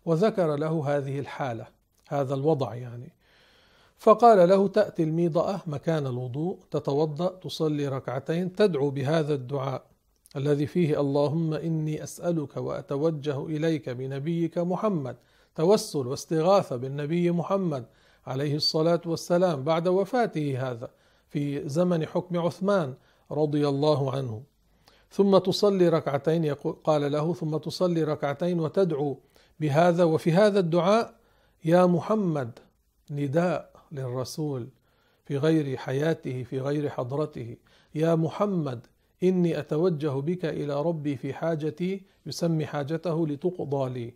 وذكر 0.04 0.56
له 0.56 0.96
هذه 0.96 1.18
الحالة 1.18 1.66
هذا 2.08 2.34
الوضع 2.34 2.74
يعني. 2.74 3.12
فقال 3.98 4.48
له 4.48 4.68
تأتي 4.68 5.02
الميضأة 5.02 5.60
مكان 5.66 6.06
الوضوء 6.06 6.58
تتوضأ 6.70 7.28
تصلي 7.28 7.88
ركعتين 7.88 8.56
تدعو 8.56 8.90
بهذا 8.90 9.34
الدعاء 9.34 9.84
الذي 10.36 10.66
فيه 10.66 11.00
اللهم 11.00 11.54
إني 11.54 12.02
أسألك 12.02 12.56
وأتوجه 12.56 13.46
إليك 13.46 13.88
بنبيك 13.88 14.58
محمد 14.58 15.16
توسل 15.54 16.06
واستغاثة 16.06 16.76
بالنبي 16.76 17.30
محمد 17.30 17.84
عليه 18.26 18.56
الصلاة 18.56 19.00
والسلام 19.06 19.64
بعد 19.64 19.88
وفاته 19.88 20.70
هذا 20.70 20.90
في 21.28 21.68
زمن 21.68 22.06
حكم 22.06 22.38
عثمان 22.38 22.94
رضي 23.30 23.68
الله 23.68 24.12
عنه. 24.12 24.42
ثم 25.10 25.38
تصلي 25.38 25.88
ركعتين 25.88 26.54
قال 26.84 27.12
له 27.12 27.34
ثم 27.34 27.56
تصلي 27.56 28.04
ركعتين 28.04 28.60
وتدعو 28.60 29.18
بهذا 29.60 30.04
وفي 30.04 30.32
هذا 30.32 30.58
الدعاء 30.58 31.14
يا 31.64 31.86
محمد 31.86 32.58
نداء 33.10 33.72
للرسول 33.92 34.68
في 35.24 35.36
غير 35.36 35.76
حياته 35.76 36.42
في 36.42 36.60
غير 36.60 36.88
حضرته. 36.88 37.56
يا 37.94 38.14
محمد 38.14 38.86
إني 39.22 39.58
أتوجه 39.58 40.20
بك 40.20 40.44
إلى 40.44 40.82
ربي 40.82 41.16
في 41.16 41.34
حاجتي 41.34 42.02
يسمي 42.26 42.66
حاجته 42.66 43.26
لتقضى 43.26 43.90
لي. 43.90 44.14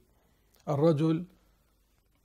الرجل 0.68 1.24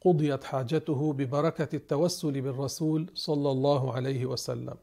قضيت 0.02 0.44
حاجته 0.44 1.14
ببركة 1.14 1.76
التوسل 1.76 2.42
بالرسول 2.42 3.10
صلى 3.14 3.52
الله 3.52 3.94
عليه 3.94 4.26
وسلم. 4.26 4.76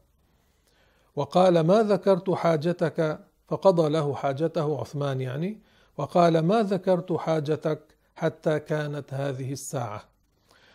وقال 1.15 1.59
ما 1.59 1.83
ذكرت 1.83 2.29
حاجتك؟ 2.29 3.25
فقضى 3.47 3.89
له 3.89 4.15
حاجته 4.15 4.79
عثمان 4.79 5.21
يعني 5.21 5.59
وقال 5.97 6.39
ما 6.39 6.63
ذكرت 6.63 7.13
حاجتك 7.13 7.81
حتى 8.15 8.59
كانت 8.59 9.13
هذه 9.13 9.51
الساعة. 9.51 10.03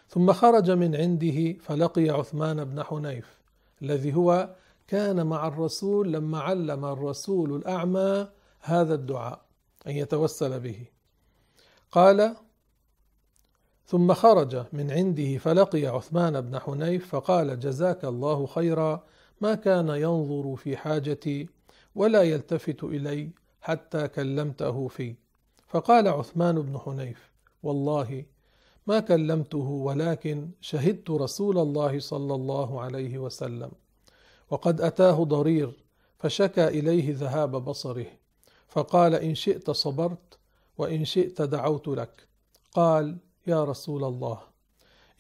ثم 0.08 0.32
خرج 0.32 0.70
من 0.70 0.96
عنده 0.96 1.52
فلقي 1.52 2.10
عثمان 2.10 2.64
بن 2.64 2.82
حنيف 2.82 3.40
الذي 3.82 4.14
هو 4.14 4.54
كان 4.88 5.26
مع 5.26 5.46
الرسول 5.46 6.12
لما 6.12 6.40
علم 6.40 6.84
الرسول 6.84 7.56
الأعمى 7.56 8.28
هذا 8.60 8.94
الدعاء 8.94 9.40
أن 9.86 9.92
يتوسل 9.92 10.60
به. 10.60 10.84
قال 11.90 12.36
ثم 13.86 14.14
خرج 14.14 14.64
من 14.72 14.90
عنده 14.90 15.38
فلقي 15.38 15.86
عثمان 15.86 16.40
بن 16.40 16.58
حنيف 16.58 17.08
فقال 17.08 17.60
جزاك 17.60 18.04
الله 18.04 18.46
خيرا 18.46 19.04
ما 19.40 19.54
كان 19.54 19.88
ينظر 19.88 20.56
في 20.56 20.76
حاجتي 20.76 21.48
ولا 21.94 22.22
يلتفت 22.22 22.84
إلي 22.84 23.30
حتى 23.60 24.08
كلمته 24.08 24.88
في. 24.88 25.14
فقال 25.68 26.08
عثمان 26.08 26.62
بن 26.62 26.78
حنيف 26.78 27.32
والله 27.62 28.24
ما 28.86 29.00
كلمته 29.00 29.68
ولكن 29.68 30.50
شهدت 30.60 31.10
رسول 31.10 31.58
الله 31.58 32.00
صلى 32.00 32.34
الله 32.34 32.80
عليه 32.80 33.18
وسلم. 33.18 33.70
وقد 34.50 34.80
أتاه 34.80 35.24
ضرير 35.24 35.84
فشكى 36.18 36.68
إليه 36.68 37.14
ذهاب 37.14 37.64
بصره 37.64 38.06
فقال 38.68 39.14
إن 39.14 39.34
شئت 39.34 39.70
صبرت 39.70 40.38
وإن 40.78 41.04
شئت 41.04 41.42
دعوت 41.42 41.88
لك. 41.88 42.28
قال 42.72 43.16
يا 43.46 43.64
رسول 43.64 44.04
الله 44.04 44.40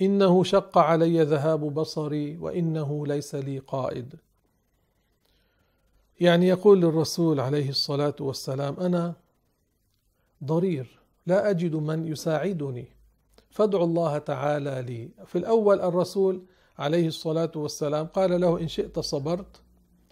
إنه 0.00 0.44
شق 0.44 0.78
علي 0.78 1.22
ذهاب 1.22 1.74
بصري 1.74 2.36
وإنه 2.36 3.06
ليس 3.06 3.34
لي 3.34 3.58
قائد. 3.58 4.14
يعني 6.20 6.48
يقول 6.48 6.80
للرسول 6.80 7.40
عليه 7.40 7.68
الصلاة 7.68 8.14
والسلام 8.20 8.76
أنا 8.80 9.14
ضرير 10.44 10.98
لا 11.26 11.50
أجد 11.50 11.74
من 11.74 12.06
يساعدني. 12.06 12.88
فادعوا 13.50 13.84
الله 13.84 14.18
تعالى 14.18 14.84
لي. 14.86 15.24
في 15.26 15.38
الأول 15.38 15.80
الرسول 15.80 16.42
عليه 16.78 17.06
الصلاة 17.06 17.50
والسلام 17.56 18.06
قال 18.06 18.40
له 18.40 18.60
إن 18.60 18.68
شئت 18.68 18.98
صبرت 18.98 19.60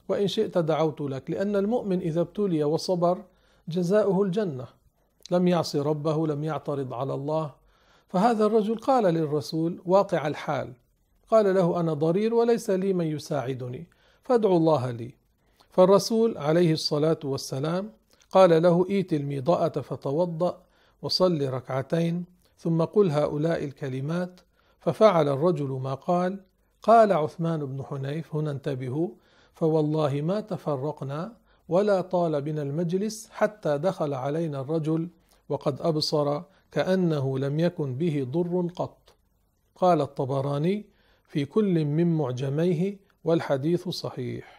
وإن 0.08 0.28
شئت 0.28 0.58
دعوت 0.58 1.00
لك 1.00 1.30
لأن 1.30 1.56
المؤمن 1.56 2.00
إذا 2.00 2.20
ابتلي 2.20 2.64
وصبر 2.64 3.24
جزاؤه 3.68 4.22
الجنة. 4.22 4.66
لم 5.30 5.48
يعص 5.48 5.76
ربه 5.76 6.26
لم 6.26 6.44
يعترض 6.44 6.94
على 6.94 7.14
الله. 7.14 7.54
فهذا 8.08 8.46
الرجل 8.46 8.76
قال 8.76 9.04
للرسول 9.04 9.82
واقع 9.86 10.26
الحال. 10.26 10.72
قال 11.30 11.54
له 11.54 11.80
أنا 11.80 11.92
ضرير 11.92 12.34
وليس 12.34 12.70
لي 12.70 12.92
من 12.92 13.06
يساعدني. 13.06 13.86
فادعوا 14.24 14.56
الله 14.56 14.90
لي. 14.90 15.17
فالرسول 15.78 16.38
عليه 16.38 16.72
الصلاة 16.72 17.18
والسلام 17.24 17.92
قال 18.30 18.62
له 18.62 18.86
إيت 18.90 19.12
الميضاه 19.12 19.68
فتوضأ 19.68 20.62
وصل 21.02 21.48
ركعتين 21.48 22.24
ثم 22.56 22.84
قل 22.84 23.10
هؤلاء 23.10 23.64
الكلمات 23.64 24.40
ففعل 24.80 25.28
الرجل 25.28 25.68
ما 25.68 25.94
قال 25.94 26.40
قال 26.82 27.12
عثمان 27.12 27.66
بن 27.66 27.84
حنيف 27.84 28.34
هنا 28.34 28.50
انتبهوا 28.50 29.08
فوالله 29.54 30.20
ما 30.22 30.40
تفرقنا 30.40 31.36
ولا 31.68 32.00
طال 32.00 32.42
بنا 32.42 32.62
المجلس 32.62 33.28
حتى 33.30 33.78
دخل 33.78 34.14
علينا 34.14 34.60
الرجل 34.60 35.08
وقد 35.48 35.80
أبصر 35.80 36.42
كأنه 36.72 37.38
لم 37.38 37.60
يكن 37.60 37.94
به 37.94 38.26
ضر 38.30 38.68
قط. 38.76 39.14
قال 39.76 40.00
الطبراني 40.00 40.86
في 41.24 41.44
كل 41.44 41.84
من 41.84 42.16
معجميه 42.16 42.98
والحديث 43.24 43.88
صحيح. 43.88 44.57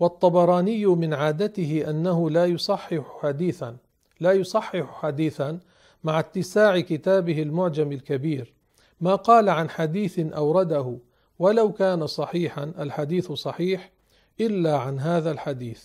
والطبراني 0.00 0.86
من 0.86 1.14
عادته 1.14 1.90
أنه 1.90 2.30
لا 2.30 2.46
يصحح 2.46 3.00
حديثا 3.22 3.76
لا 4.20 4.32
يصحح 4.32 5.00
حديثا 5.00 5.58
مع 6.04 6.20
اتساع 6.20 6.80
كتابه 6.80 7.42
المعجم 7.42 7.92
الكبير. 7.92 8.54
ما 9.00 9.14
قال 9.14 9.48
عن 9.48 9.70
حديث 9.70 10.18
أورده 10.18 10.98
ولو 11.38 11.72
كان 11.72 12.06
صحيحا 12.06 12.64
الحديث 12.64 13.32
صحيح 13.32 13.92
إلا 14.40 14.76
عن 14.78 14.98
هذا 14.98 15.30
الحديث. 15.30 15.84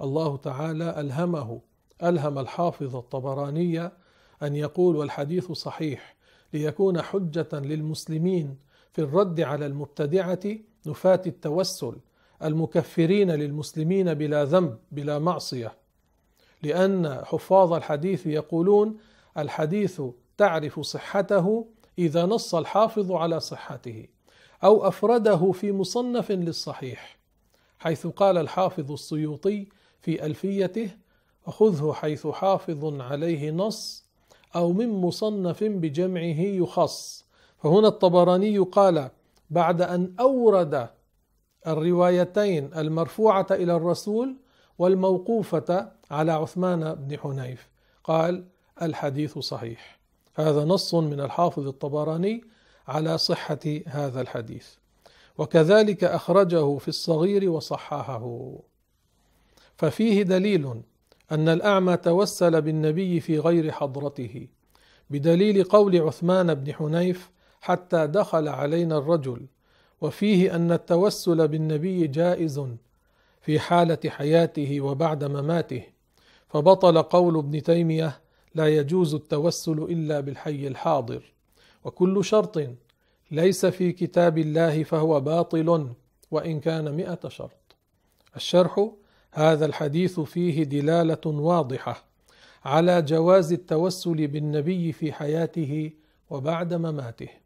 الله 0.00 0.36
تعالى 0.36 1.00
ألهمه 1.00 1.60
ألهم 2.02 2.38
الحافظ 2.38 2.96
الطبراني 2.96 3.90
أن 4.42 4.56
يقول 4.56 4.96
والحديث 4.96 5.52
صحيح 5.52 6.16
ليكون 6.52 7.02
حجة 7.02 7.48
للمسلمين 7.52 8.56
في 8.92 9.02
الرد 9.02 9.40
على 9.40 9.66
المبتدعة 9.66 10.40
نفاة 10.86 11.22
التوسل 11.26 11.96
المكفرين 12.44 13.30
للمسلمين 13.30 14.14
بلا 14.14 14.44
ذنب 14.44 14.78
بلا 14.92 15.18
معصية. 15.18 15.72
لأن 16.62 17.22
حفاظ 17.24 17.72
الحديث 17.72 18.26
يقولون 18.26 18.96
الحديث 19.38 20.02
تعرف 20.36 20.80
صحته 20.80 21.66
إذا 21.98 22.26
نص 22.26 22.54
الحافظ 22.54 23.12
على 23.12 23.40
صحته 23.40 24.06
أو 24.64 24.88
أفرده 24.88 25.52
في 25.52 25.72
مصنف 25.72 26.30
للصحيح 26.30 27.18
حيث 27.78 28.06
قال 28.06 28.38
الحافظ 28.38 28.92
السيوطي 28.92 29.68
في 30.00 30.26
ألفيته 30.26 30.90
وخذه 31.46 31.92
حيث 31.92 32.26
حافظ 32.26 33.00
عليه 33.00 33.50
نص 33.50 34.04
أو 34.56 34.72
من 34.72 34.88
مصنف 34.88 35.64
بجمعه 35.64 36.40
يخص 36.40 37.24
فهنا 37.58 37.88
الطبراني 37.88 38.58
قال 38.58 39.10
بعد 39.50 39.82
أن 39.82 40.14
أورد 40.20 40.88
الروايتين 41.66 42.70
المرفوعة 42.76 43.46
إلى 43.50 43.76
الرسول 43.76 44.36
والموقوفة 44.78 45.92
على 46.10 46.32
عثمان 46.32 46.94
بن 46.94 47.18
حنيف. 47.18 47.68
قال 48.04 48.44
الحديث 48.82 49.38
صحيح. 49.38 49.98
هذا 50.34 50.64
نص 50.64 50.94
من 50.94 51.20
الحافظ 51.20 51.66
الطبراني 51.66 52.44
على 52.88 53.18
صحة 53.18 53.80
هذا 53.86 54.20
الحديث. 54.20 54.68
وكذلك 55.38 56.04
أخرجه 56.04 56.78
في 56.78 56.88
الصغير 56.88 57.50
وصححه. 57.50 58.52
ففيه 59.76 60.22
دليل 60.22 60.82
أن 61.32 61.48
الأعمى 61.48 61.96
توسل 61.96 62.62
بالنبي 62.62 63.20
في 63.20 63.38
غير 63.38 63.72
حضرته 63.72 64.48
بدليل 65.10 65.64
قول 65.64 65.96
عثمان 65.96 66.54
بن 66.54 66.74
حنيف 66.74 67.30
حتى 67.60 68.06
دخل 68.06 68.48
علينا 68.48 68.98
الرجل 68.98 69.46
وفيه 70.04 70.56
أن 70.56 70.72
التوسل 70.72 71.48
بالنبي 71.48 72.06
جائز 72.06 72.62
في 73.42 73.60
حالة 73.60 73.98
حياته 74.06 74.80
وبعد 74.80 75.24
مماته 75.24 75.82
فبطل 76.48 77.02
قول 77.02 77.38
ابن 77.38 77.62
تيمية 77.62 78.20
لا 78.54 78.66
يجوز 78.68 79.14
التوسل 79.14 79.78
إلا 79.78 80.20
بالحي 80.20 80.66
الحاضر 80.66 81.32
وكل 81.84 82.24
شرط 82.24 82.60
ليس 83.30 83.66
في 83.66 83.92
كتاب 83.92 84.38
الله 84.38 84.82
فهو 84.82 85.20
باطل 85.20 85.88
وإن 86.30 86.60
كان 86.60 86.92
مئة 86.92 87.28
شرط 87.28 87.76
الشرح 88.36 88.90
هذا 89.32 89.66
الحديث 89.66 90.20
فيه 90.20 90.62
دلالة 90.64 91.26
واضحة 91.26 92.04
على 92.64 93.02
جواز 93.02 93.52
التوسل 93.52 94.26
بالنبي 94.26 94.92
في 94.92 95.12
حياته 95.12 95.90
وبعد 96.30 96.74
مماته 96.74 97.43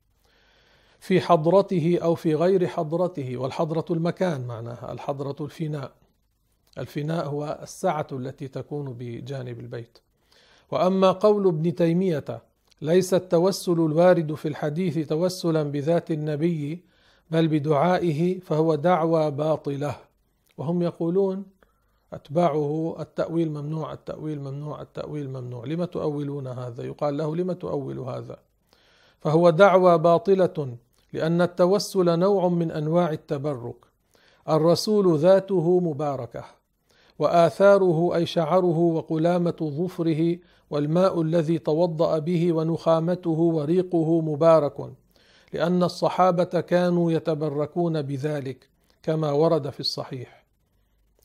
في 1.01 1.21
حضرته 1.21 1.99
أو 2.03 2.15
في 2.15 2.35
غير 2.35 2.67
حضرته 2.67 3.37
والحضرة 3.37 3.85
المكان 3.91 4.47
معناها 4.47 4.93
الحضرة 4.93 5.37
الفناء. 5.41 5.93
الفناء 6.79 7.27
هو 7.27 7.59
السعة 7.63 8.07
التي 8.13 8.49
تكون 8.49 8.93
بجانب 8.99 9.61
البيت. 9.61 9.99
وأما 10.71 11.13
قول 11.13 11.47
ابن 11.47 11.75
تيمية 11.75 12.43
ليس 12.83 13.15
التوسل 13.15 13.73
الوارد 13.73 14.35
في 14.35 14.49
الحديث 14.49 15.09
توسلا 15.09 15.63
بذات 15.63 16.11
النبي 16.11 16.85
بل 17.31 17.49
بدعائه 17.49 18.41
فهو 18.41 18.75
دعوى 18.75 19.31
باطلة. 19.31 19.97
وهم 20.59 20.83
يقولون 20.83 21.45
أتباعه 22.13 22.97
التأويل 23.01 23.51
ممنوع 23.51 23.93
التأويل 23.93 24.41
ممنوع 24.41 24.83
التأويل 24.83 25.31
ممنوع. 25.31 25.65
لم 25.65 25.85
تؤولون 25.85 26.47
هذا؟ 26.47 26.85
يقال 26.85 27.17
له 27.17 27.37
لم 27.37 27.53
تؤول 27.53 27.99
هذا؟ 27.99 28.39
فهو 29.21 29.51
دعوى 29.51 29.99
باطلة 29.99 30.77
لأن 31.13 31.43
التوسل 31.43 32.19
نوع 32.19 32.49
من 32.49 32.71
أنواع 32.71 33.11
التبرك. 33.11 33.77
الرسول 34.49 35.19
ذاته 35.19 35.81
مباركة 35.81 36.45
وآثاره 37.19 38.15
أي 38.15 38.27
شعره 38.27 38.79
وقلامة 38.79 39.57
ظفره 39.63 40.39
والماء 40.71 41.23
الذي 41.23 41.59
توضأ 41.59 42.19
به 42.19 42.53
ونخامته 42.53 43.31
وريقه 43.31 44.21
مبارك 44.21 44.93
لأن 45.53 45.83
الصحابة 45.83 46.45
كانوا 46.45 47.13
يتبركون 47.13 48.03
بذلك 48.03 48.69
كما 49.03 49.33
ورد 49.33 49.71
في 49.71 49.81
الصحيح. 49.81 50.45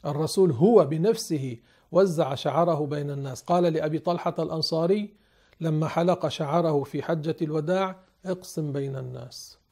الرسول 0.06 0.52
هو 0.52 0.86
بنفسه 0.86 1.58
وزع 1.92 2.36
شعره 2.36 2.86
بين 2.86 3.12
الناس. 3.12 3.42
قال 3.42 3.64
لأبي 3.64 4.00
طلحة 4.00 4.36
الأنصاري 4.40 5.14
لما 5.62 5.88
حلق 5.88 6.28
شعره 6.28 6.84
في 6.84 7.04
حجة 7.04 7.36
الوداع 7.42 7.96
اقسم 8.26 8.72
بين 8.72 8.96
الناس. 8.96 9.63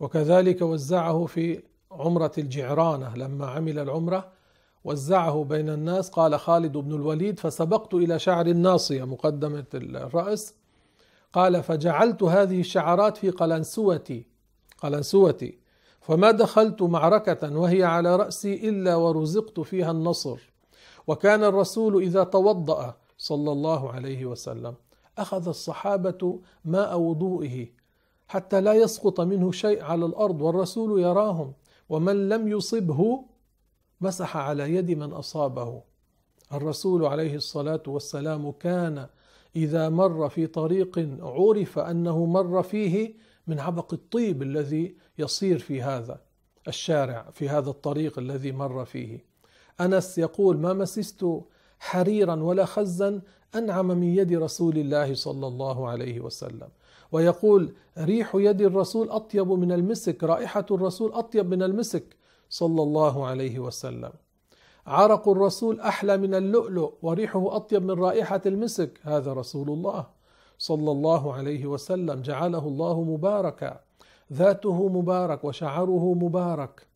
وكذلك 0.00 0.62
وزعه 0.62 1.26
في 1.26 1.62
عمرة 1.90 2.32
الجعرانة 2.38 3.16
لما 3.16 3.46
عمل 3.46 3.78
العمرة 3.78 4.32
وزعه 4.84 5.44
بين 5.44 5.68
الناس 5.68 6.10
قال 6.10 6.40
خالد 6.40 6.76
بن 6.76 6.92
الوليد 6.92 7.40
فسبقت 7.40 7.94
إلى 7.94 8.18
شعر 8.18 8.46
الناصية 8.46 9.04
مقدمة 9.04 9.64
الرأس. 9.74 10.54
قال 11.32 11.62
فجعلت 11.62 12.22
هذه 12.22 12.60
الشعرات 12.60 13.16
في 13.16 13.30
قلنسوتي 13.30 14.26
قلنسوتي 14.78 15.58
فما 16.00 16.30
دخلت 16.30 16.82
معركة 16.82 17.58
وهي 17.58 17.84
على 17.84 18.16
رأسي 18.16 18.68
إلا 18.68 18.94
ورزقت 18.94 19.60
فيها 19.60 19.90
النصر. 19.90 20.38
وكان 21.06 21.44
الرسول 21.44 22.02
إذا 22.02 22.24
توضأ 22.24 22.94
صلى 23.18 23.52
الله 23.52 23.92
عليه 23.92 24.26
وسلم 24.26 24.74
أخذ 25.18 25.48
الصحابة 25.48 26.40
ماء 26.64 26.98
وضوئه 26.98 27.66
حتى 28.28 28.60
لا 28.60 28.74
يسقط 28.74 29.20
منه 29.20 29.52
شيء 29.52 29.82
على 29.82 30.06
الأرض 30.06 30.40
والرسول 30.42 31.00
يراهم. 31.00 31.52
ومن 31.88 32.28
لم 32.28 32.48
يصبه 32.48 33.24
مسح 34.00 34.36
على 34.36 34.74
يد 34.74 34.90
من 34.90 35.12
أصابه. 35.12 35.82
الرسول 36.52 37.04
عليه 37.04 37.34
الصلاة 37.34 37.82
والسلام 37.86 38.50
كان 38.50 39.06
إذا 39.56 39.88
مر 39.88 40.28
في 40.28 40.46
طريق 40.46 41.18
عرف 41.22 41.78
أنه 41.78 42.24
مر 42.24 42.62
فيه 42.62 43.14
من 43.46 43.60
عبق 43.60 43.92
الطيب 43.92 44.42
الذي 44.42 44.96
يصير 45.18 45.58
في 45.58 45.82
هذا 45.82 46.20
الشارع 46.68 47.30
في 47.32 47.48
هذا 47.48 47.70
الطريق 47.70 48.18
الذي 48.18 48.52
مر 48.52 48.84
فيه. 48.84 49.24
أنس 49.80 50.18
يقول 50.18 50.58
ما 50.58 50.72
مسست 50.72 51.26
حريرا 51.78 52.42
ولا 52.42 52.64
خزا 52.64 53.20
أنعم 53.54 53.86
من 53.86 54.02
يد 54.02 54.32
رسول 54.32 54.78
الله 54.78 55.14
صلى 55.14 55.46
الله 55.46 55.88
عليه 55.88 56.20
وسلم. 56.20 56.68
ويقول 57.12 57.74
ريح 57.98 58.34
يد 58.34 58.62
الرسول 58.62 59.10
أطيب 59.10 59.48
من 59.48 59.72
المسك 59.72 60.24
رائحة 60.24 60.66
الرسول 60.70 61.12
أطيب 61.12 61.50
من 61.50 61.62
المسك. 61.62 62.16
صلى 62.48 62.82
الله 62.82 63.26
عليه 63.26 63.58
وسلم. 63.58 64.12
عرق 64.86 65.28
الرسول 65.28 65.80
أحلى 65.80 66.16
من 66.16 66.34
اللؤلؤ 66.34 66.92
وريحه 67.02 67.56
أطيب 67.56 67.82
من 67.82 67.90
رائحة 67.90 68.40
المسك. 68.46 69.00
هذا 69.02 69.32
رسول 69.32 69.68
الله. 69.70 70.06
صلى 70.58 70.90
الله 70.90 71.34
عليه 71.34 71.66
وسلم. 71.66 72.22
جعله 72.22 72.68
الله 72.68 73.02
مباركا. 73.02 73.80
ذاته 74.32 74.88
مبارك 74.88 75.44
وشعره 75.44 76.14
مبارك 76.14 76.86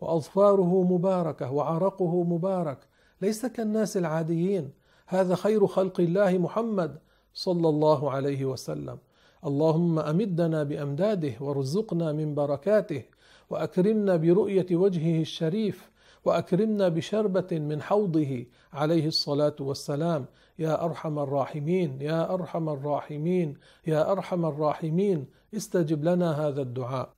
وأظفاره 0.00 0.82
مباركة 0.82 1.52
وعرقه 1.52 2.22
مبارك. 2.24 2.78
ليس 3.22 3.46
كالناس 3.46 3.96
العاديين. 3.96 4.72
هذا 5.06 5.34
خير 5.34 5.66
خلق 5.66 6.00
الله 6.00 6.38
محمد. 6.38 6.98
صلى 7.34 7.68
الله 7.68 8.10
عليه 8.10 8.44
وسلم. 8.44 8.98
اللهم 9.46 9.98
أمدنا 9.98 10.62
بأمداده 10.62 11.32
وارزقنا 11.40 12.12
من 12.12 12.34
بركاته 12.34 13.02
وأكرمنا 13.50 14.16
برؤية 14.16 14.66
وجهه 14.72 15.20
الشريف 15.20 15.90
وأكرمنا 16.24 16.88
بشربة 16.88 17.48
من 17.52 17.82
حوضه. 17.82 18.46
عليه 18.72 19.06
الصلاة 19.06 19.56
والسلام. 19.60 20.24
يا 20.58 20.84
أرحم 20.84 21.18
الراحمين 21.18 21.98
يا 22.00 22.34
أرحم 22.34 22.68
الراحمين 22.68 23.56
يا 23.86 24.12
أرحم 24.12 24.44
الراحمين. 24.46 25.26
استجب 25.56 26.04
لنا 26.04 26.46
هذا 26.46 26.62
الدعاء. 26.62 27.08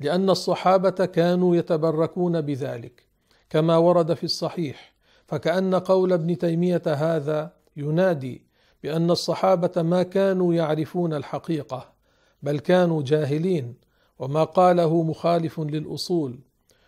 لأن 0.00 0.30
الصحابة 0.30 0.90
كانوا 0.90 1.56
يتبركون 1.56 2.40
بذلك. 2.40 3.02
كما 3.50 3.76
ورد 3.76 4.14
في 4.14 4.24
الصحيح. 4.24 4.94
فكأن 5.26 5.74
قول 5.74 6.12
ابن 6.12 6.38
تيمية 6.38 6.82
هذا 6.86 7.52
ينادي 7.76 8.45
بأن 8.82 9.10
الصحابة 9.10 9.82
ما 9.82 10.02
كانوا 10.02 10.54
يعرفون 10.54 11.14
الحقيقة 11.14 11.92
بل 12.42 12.58
كانوا 12.58 13.02
جاهلين 13.02 13.74
وما 14.18 14.44
قاله 14.44 15.02
مخالف 15.02 15.60
للأصول. 15.60 16.38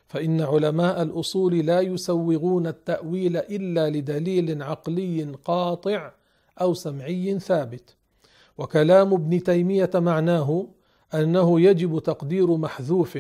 فإن 0.09 0.40
علماء 0.40 1.03
الأصول 1.03 1.59
لا 1.59 1.81
يسوغون 1.81 2.66
التأويل 2.66 3.37
إلا 3.37 3.90
لدليل 3.90 4.62
عقلي 4.62 5.33
قاطع 5.44 6.12
أو 6.61 6.74
سمعي 6.74 7.38
ثابت. 7.38 7.96
وكلام 8.59 9.14
ابن 9.14 9.42
تيمية 9.42 9.90
معناه 9.94 10.66
أنه 11.14 11.61
يجب 11.61 11.98
تقدير 11.98 12.57
محذوف 12.57 13.18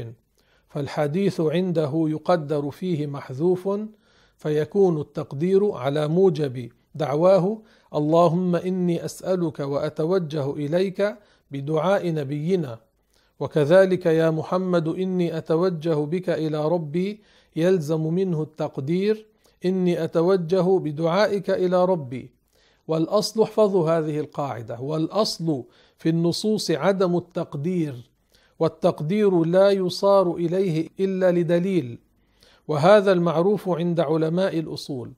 فالحديث 0.68 1.40
عنده 1.40 1.92
يقدر 1.94 2.70
فيه 2.70 3.06
محذوف 3.06 3.68
فيكون 4.36 5.00
التقدير 5.00 5.72
على 5.72 6.08
موجب 6.08 6.70
دعواه 6.94 7.62
اللهم 7.94 8.56
إني 8.56 9.04
أسألك 9.04 9.60
وأتوجه 9.60 10.50
إليك 10.50 11.16
بدعاء 11.50 12.12
نبينا. 12.12 12.78
وكذلك 13.40 14.06
يا 14.06 14.30
محمد 14.30 14.88
إني 14.88 15.38
أتوجه 15.38 15.94
بك 15.94 16.30
إلى 16.30 16.68
ربي 16.68 17.20
يلزم 17.56 18.14
منه 18.14 18.42
التقدير. 18.42 19.26
إني 19.64 20.04
أتوجه 20.04 20.78
بدعائك 20.78 21.50
إلى 21.50 21.84
ربي. 21.84 22.30
والأصل 22.88 23.42
احفظوا 23.42 23.90
هذه 23.90 24.20
القاعدة. 24.20 24.80
والأصل 24.80 25.64
في 25.98 26.08
النصوص 26.08 26.70
عدم 26.70 27.16
التقدير. 27.16 28.10
والتقدير 28.58 29.44
لا 29.44 29.70
يصار 29.70 30.34
إليه 30.34 30.88
إلا 31.00 31.32
لدليل. 31.32 31.98
وهذا 32.68 33.12
المعروف 33.12 33.68
عند 33.68 34.00
علماء 34.00 34.58
الأصول. 34.58 35.12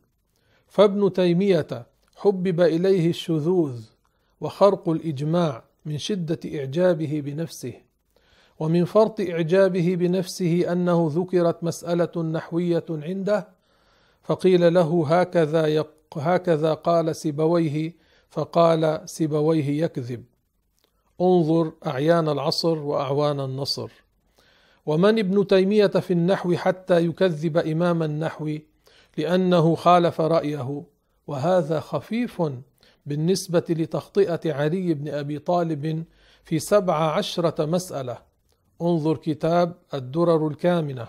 فابن 0.69 1.13
تيمية 1.13 1.90
حبب 2.23 2.61
إليه 2.61 3.11
الشذوذ 3.11 3.81
وخرق 4.41 4.89
الإجماع 4.89 5.65
من 5.85 5.99
شدة 5.99 6.59
إعجابه 6.59 7.23
بنفسه 7.25 7.73
ومن 8.59 8.85
فرط 8.85 9.21
إعجابه 9.21 9.97
بنفسه 9.97 10.73
أنه 10.73 11.11
ذكرت 11.15 11.65
مسألة 11.65 12.23
نحوية 12.23 12.85
عنده 12.91 13.49
فقيل 14.23 14.75
له 14.75 15.07
هكذا 15.09 15.85
هكذا 16.17 16.75
قال 16.75 17.17
سيبويه 17.17 17.93
فقال 18.31 19.01
سيبويه 19.05 19.85
يكذب. 19.85 20.25
انظر 21.21 21.73
أعيان 21.87 22.29
العصر 22.29 22.79
وأعوان 22.79 23.41
النصر. 23.41 23.91
ومن 24.87 25.19
ابن 25.19 25.47
تيمية 25.47 25.87
في 25.87 26.13
النحو 26.13 26.55
حتى 26.55 27.05
يكذب 27.05 27.57
إمام 27.57 28.03
النحو 28.03 28.59
لأنه 29.19 29.75
خالف 29.75 30.21
رأيه؟ 30.21 30.85
وهذا 31.31 31.81
خفيف 31.81 32.43
بالنسبة 33.07 33.65
لتخطئة 33.69 34.53
علي 34.53 34.95
بن 34.95 35.09
أبي 35.09 35.39
طالب 35.39 36.05
في 36.45 36.59
سبع 36.59 36.95
عشرة 36.95 37.67
مسألة. 37.67 38.19
انظر 38.83 39.17
كتاب 39.17 39.75
الدرر 39.95 40.49
الكامنة. 40.49 41.07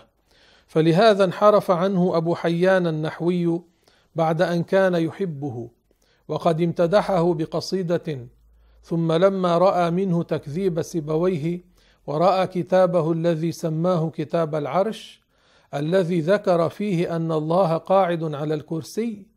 فلهذا 0.66 1.24
انحرف 1.24 1.70
عنه 1.70 2.16
أبو 2.16 2.34
حيان 2.34 2.86
النحوي 2.86 3.62
بعد 4.14 4.42
أن 4.42 4.62
كان 4.62 4.94
يحبه 4.94 5.70
وقد 6.28 6.60
امتدحه 6.60 7.34
بقصيدة. 7.34 8.26
ثم 8.82 9.12
لما 9.12 9.58
رأى 9.58 9.90
منه 9.90 10.22
تكذيب 10.22 10.82
سيبويه 10.82 11.64
ورأى 12.06 12.46
كتابه 12.46 13.12
الذي 13.12 13.52
سماه 13.52 14.10
كتاب 14.10 14.54
العرش 14.54 15.22
الذي 15.74 16.20
ذكر 16.20 16.68
فيه 16.68 17.16
أن 17.16 17.32
الله 17.32 17.76
قاعد 17.76 18.34
على 18.34 18.54
الكرسي 18.54 19.31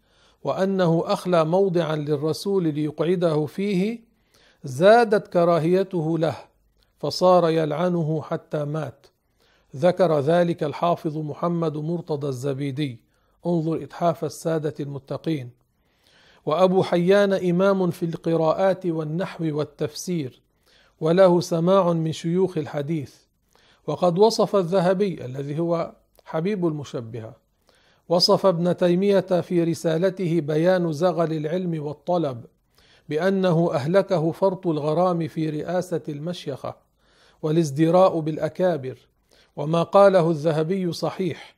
وأنه 0.45 1.03
أخلى 1.05 1.45
موضعا 1.45 1.95
للرسول 1.95 2.73
ليقعده 2.73 3.45
فيه 3.45 3.99
زادت 4.63 5.27
كراهيته 5.27 6.17
له 6.17 6.35
فصار 6.99 7.49
يلعنه 7.49 8.21
حتى 8.21 8.65
مات. 8.65 9.07
ذكر 9.75 10.19
ذلك 10.19 10.63
الحافظ 10.63 11.17
محمد 11.17 11.77
مرتضى 11.77 12.27
الزبيدي. 12.27 12.99
انظر 13.45 13.83
إتحاف 13.83 14.25
السادة 14.25 14.73
المتقين. 14.79 15.49
وأبو 16.45 16.83
حيان 16.83 17.33
إمام 17.33 17.91
في 17.91 18.05
القراءات 18.05 18.85
والنحو 18.85 19.57
والتفسير 19.57 20.41
وله 21.01 21.41
سماع 21.41 21.93
من 21.93 22.11
شيوخ 22.11 22.57
الحديث. 22.57 23.15
وقد 23.87 24.19
وصف 24.19 24.55
الذهبي 24.55 25.25
الذي 25.25 25.59
هو 25.59 25.95
حبيب 26.25 26.67
المشبهة. 26.67 27.44
وصف 28.09 28.45
ابن 28.45 28.77
تيمية 28.77 29.19
في 29.19 29.63
رسالته 29.63 30.41
بيان 30.41 30.93
زغل 30.93 31.33
العلم 31.33 31.83
والطلب 31.83 32.45
بأنه 33.09 33.73
أهلكه 33.73 34.31
فرط 34.31 34.67
الغرام 34.67 35.27
في 35.27 35.49
رئاسة 35.49 36.01
المشيخة 36.09 36.75
والازدراء 37.41 38.19
بالأكابر 38.19 38.97
وما 39.55 39.83
قاله 39.83 40.31
الذهبي 40.31 40.91
صحيح 40.91 41.55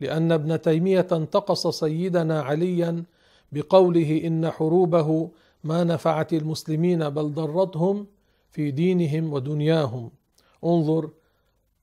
لأن 0.00 0.32
ابن 0.32 0.60
تيمية 0.60 1.06
انتقص 1.12 1.66
سيدنا 1.66 2.42
عليا 2.42 3.04
بقوله 3.52 4.20
إن 4.24 4.50
حروبه 4.50 5.30
ما 5.64 5.84
نفعت 5.84 6.32
المسلمين 6.32 7.10
بل 7.10 7.34
ضرتهم 7.34 8.06
في 8.50 8.70
دينهم 8.70 9.32
ودنياهم. 9.32 10.10
انظر 10.64 11.10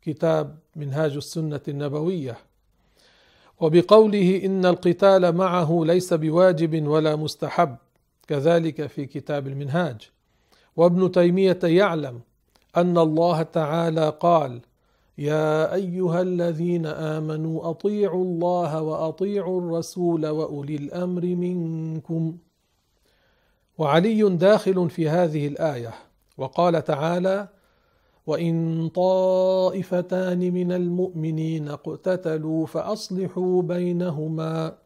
كتاب 0.01 0.59
منهاج 0.75 1.15
السنة 1.15 1.61
النبوية. 1.67 2.37
وبقوله 3.59 4.41
إن 4.45 4.65
القتال 4.65 5.35
معه 5.35 5.81
ليس 5.85 6.13
بواجب 6.13 6.87
ولا 6.87 7.15
مستحب 7.15 7.75
كذلك 8.27 8.87
في 8.87 9.05
كتاب 9.05 9.47
المنهاج. 9.47 10.09
وابن 10.75 11.11
تيمية 11.11 11.59
يعلم 11.63 12.19
أن 12.77 12.97
الله 12.97 13.41
تعالى 13.41 14.09
قال 14.19 14.61
يا 15.17 15.73
أيها 15.73 16.21
الذين 16.21 16.85
آمنوا 16.85 17.69
أطيعوا 17.69 18.23
الله 18.23 18.81
وأطيعوا 18.81 19.61
الرسول 19.61 20.27
وأولي 20.27 20.75
الأمر 20.75 21.25
منكم. 21.25 22.37
وعلي 23.77 24.29
داخل 24.29 24.89
في 24.89 25.09
هذه 25.09 25.47
الآية 25.47 25.93
وقال 26.37 26.83
تعالى 26.83 27.47
وإن 28.27 28.89
طائفتان 28.89 30.39
من 30.53 30.71
المؤمنين 30.71 31.67
اقتتلوا 31.67 32.65
فأصلحوا 32.65 33.61
بينهما 33.61 34.77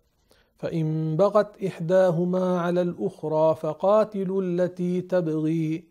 فإن 0.58 1.18
بغت 1.18 1.64
إحداهما 1.64 2.60
على 2.60 2.82
الأخرى 2.82 3.56
فقاتلوا 3.56 4.42
التي 4.42 5.02
تبغي 5.02 5.84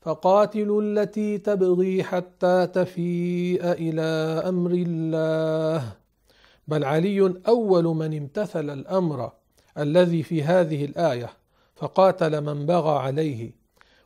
فقاتلوا 0.00 0.82
التي 0.82 1.38
تبغي 1.38 2.04
حتى 2.04 2.66
تفيء 2.66 3.72
إلى 3.72 4.02
أمر 4.48 4.70
الله. 4.70 5.96
بل 6.68 6.84
علي 6.84 7.34
أول 7.48 7.84
من 7.84 8.16
امتثل 8.16 8.70
الأمر 8.70 9.32
الذي 9.78 10.22
في 10.22 10.42
هذه 10.42 10.84
الآية 10.84 11.30
فقاتل 11.76 12.40
من 12.40 12.66
بغى 12.66 12.98
عليه. 12.98 13.52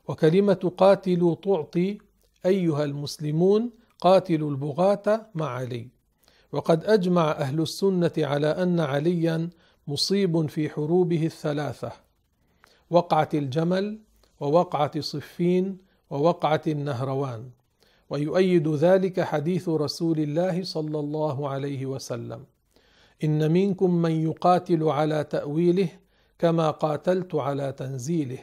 وكلمة 0.08 0.72
قاتلوا 0.78 1.34
تعطي 1.34 1.98
أيها 2.46 2.84
المسلمون 2.84 3.70
قاتلوا 4.00 4.50
البغاة 4.50 5.26
مع 5.34 5.48
علي. 5.48 5.88
وقد 6.52 6.84
أجمع 6.84 7.30
أهل 7.30 7.60
السنة 7.60 8.12
على 8.18 8.46
أن 8.46 8.80
عليا 8.80 9.50
مصيب 9.86 10.46
في 10.46 10.68
حروبه 10.68 11.26
الثلاثة. 11.26 11.92
وقعة 12.90 13.28
الجمل 13.34 13.98
ووقعة 14.40 15.00
صفين 15.00 15.78
ووقعة 16.10 16.62
النهروان. 16.66 17.50
ويؤيد 18.10 18.68
ذلك 18.68 19.20
حديث 19.20 19.68
رسول 19.68 20.18
الله 20.18 20.62
صلى 20.62 21.00
الله 21.00 21.48
عليه 21.48 21.86
وسلم. 21.86 22.44
إن 23.24 23.52
منكم 23.52 23.94
من 23.94 24.10
يقاتل 24.10 24.82
على 24.82 25.24
تأويله 25.24 25.88
كما 26.38 26.70
قاتلت 26.70 27.34
على 27.34 27.72
تنزيله. 27.72 28.38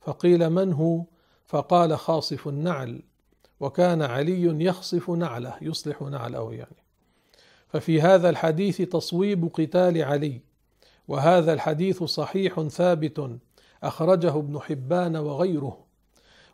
فقيل 0.00 0.50
من 0.50 0.72
هو؟ 0.72 1.04
فقال 1.46 1.98
خاصف 1.98 2.48
النعل. 2.48 3.02
وكان 3.60 4.02
علي 4.02 4.64
يخصف 4.64 5.10
نعله 5.10 5.54
يصلح 5.62 6.02
نعله 6.02 6.54
يعني. 6.54 6.76
ففي 7.68 8.00
هذا 8.00 8.30
الحديث 8.30 8.82
تصويب 8.82 9.50
قتال 9.54 10.02
علي 10.02 10.40
وهذا 11.08 11.52
الحديث 11.52 12.02
صحيح 12.02 12.60
ثابت 12.60 13.38
أخرجه 13.82 14.36
ابن 14.36 14.60
حبان 14.60 15.16
وغيره. 15.16 15.78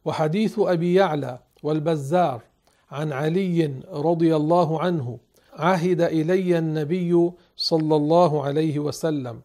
وحديث 0.05 0.59
أبي 0.59 0.95
يعلى 0.95 1.39
والبزار 1.63 2.43
عن 2.91 3.13
علي 3.13 3.81
رضي 3.91 4.37
الله 4.37 4.81
عنه 4.81 5.19
عهد 5.53 6.01
إلي 6.01 6.59
النبي 6.59 7.31
صلى 7.57 7.97
الله 7.97 8.45
عليه 8.45 8.79
وسلم 8.79 9.41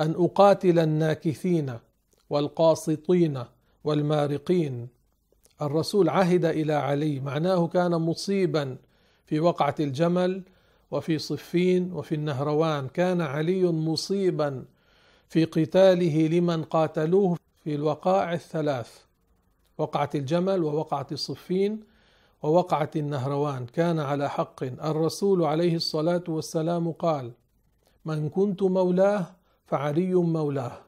أن 0.00 0.14
أقاتل 0.18 0.78
الناكثين 0.78 1.78
والقاسطين 2.30 3.44
والمارقين. 3.84 4.95
الرسول 5.62 6.08
عهد 6.08 6.44
إلى 6.44 6.72
علي 6.72 7.20
معناه 7.20 7.66
كان 7.66 7.90
مصيبا 7.90 8.76
في 9.26 9.40
وقعة 9.40 9.74
الجمل 9.80 10.42
وفي 10.90 11.18
صفين 11.18 11.92
وفي 11.92 12.14
النهروان. 12.14 12.88
كان 12.88 13.20
علي 13.20 13.64
مصيبا 13.64 14.64
في 15.28 15.44
قتاله 15.44 16.28
لمن 16.28 16.64
قاتلوه 16.64 17.36
في 17.64 17.74
الوقائع 17.74 18.32
الثلاث 18.32 18.98
وقعة 19.78 20.10
الجمل 20.14 20.62
ووقعة 20.64 21.06
الصفين 21.12 21.80
ووقعة 22.42 22.90
النهروان. 22.96 23.66
كان 23.66 23.98
على 24.00 24.30
حق. 24.30 24.62
الرسول 24.64 25.44
عليه 25.44 25.76
الصلاة 25.76 26.24
والسلام 26.28 26.92
قال 26.92 27.32
من 28.04 28.28
كنت 28.28 28.62
مولاه 28.62 29.26
فعلي 29.66 30.14
مولاه. 30.14 30.85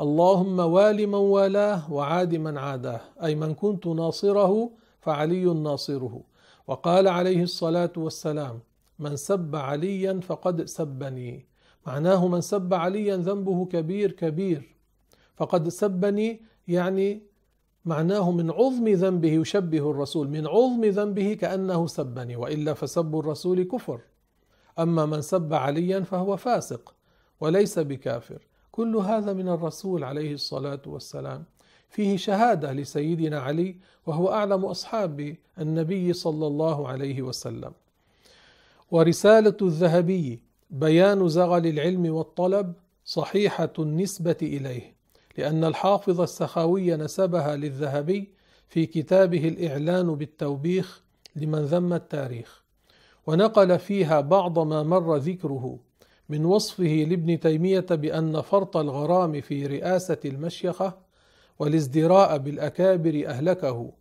اللهم 0.00 0.58
وال 0.58 1.06
من 1.06 1.14
والاه 1.14 1.92
وعاد 1.92 2.34
من 2.34 2.58
عاداه. 2.58 3.00
أي 3.22 3.34
من 3.34 3.54
كنت 3.54 3.86
ناصره 3.86 4.70
فعلي 5.00 5.44
ناصره. 5.44 6.20
وقال 6.66 7.08
عليه 7.08 7.42
الصلاة 7.42 7.92
والسلام 7.96 8.60
من 8.98 9.16
سب 9.16 9.56
عليا 9.56 10.20
فقد 10.20 10.64
سبني. 10.64 11.46
معناه 11.86 12.28
من 12.28 12.40
سب 12.40 12.74
عليا 12.74 13.16
ذنبه 13.16 13.66
كبير 13.66 14.12
كبير. 14.12 14.76
فقد 15.36 15.68
سبني 15.68 16.42
يعني 16.68 17.22
معناه 17.84 18.30
من 18.30 18.50
عظم 18.50 18.88
ذنبه 18.88 19.32
يشبه 19.32 19.90
الرسول 19.90 20.28
من 20.28 20.46
عظم 20.46 20.84
ذنبه 20.84 21.34
كأنه 21.34 21.86
سبني 21.86 22.36
وإلا 22.36 22.74
فسب 22.74 23.18
الرسول 23.18 23.62
كفر. 23.62 24.00
أما 24.78 25.06
من 25.06 25.22
سب 25.22 25.54
عليا 25.54 26.00
فهو 26.00 26.36
فاسق 26.36 26.94
وليس 27.40 27.78
بكافر. 27.78 28.53
كل 28.74 28.96
هذا 28.96 29.32
من 29.32 29.48
الرسول 29.48 30.04
عليه 30.04 30.32
الصلاة 30.34 30.80
والسلام. 30.86 31.44
فيه 31.88 32.16
شهادة 32.16 32.72
لسيدنا 32.72 33.40
علي 33.40 33.76
وهو 34.06 34.32
أعلم 34.32 34.64
أصحاب 34.64 35.36
النبي 35.58 36.12
صلى 36.12 36.46
الله 36.46 36.88
عليه 36.88 37.22
وسلم. 37.22 37.72
ورسالة 38.90 39.56
الذهبي 39.62 40.40
بيان 40.70 41.28
زغل 41.28 41.66
العلم 41.66 42.14
والطلب 42.14 42.72
صحيحة 43.04 43.72
النسبة 43.78 44.36
إليه 44.42 44.94
لأن 45.38 45.64
الحافظ 45.64 46.20
السخاوي 46.20 46.96
نسبها 46.96 47.56
للذهبي 47.56 48.28
في 48.68 48.86
كتابه 48.86 49.48
الإعلان 49.48 50.14
بالتوبيخ 50.14 51.02
لمن 51.36 51.58
ذم 51.58 51.92
التاريخ. 51.92 52.62
ونقل 53.26 53.78
فيها 53.78 54.20
بعض 54.20 54.58
ما 54.58 54.82
مر 54.82 55.16
ذكره. 55.16 55.78
من 56.28 56.44
وصفه 56.44 57.06
لابن 57.08 57.40
تيمية 57.40 57.86
بأن 57.90 58.40
فرط 58.40 58.76
الغرام 58.76 59.40
في 59.40 59.66
رئاسة 59.66 60.18
المشيخة 60.24 60.98
والازدراء 61.58 62.38
بالأكابر 62.38 63.24
أهلكه 63.26 63.92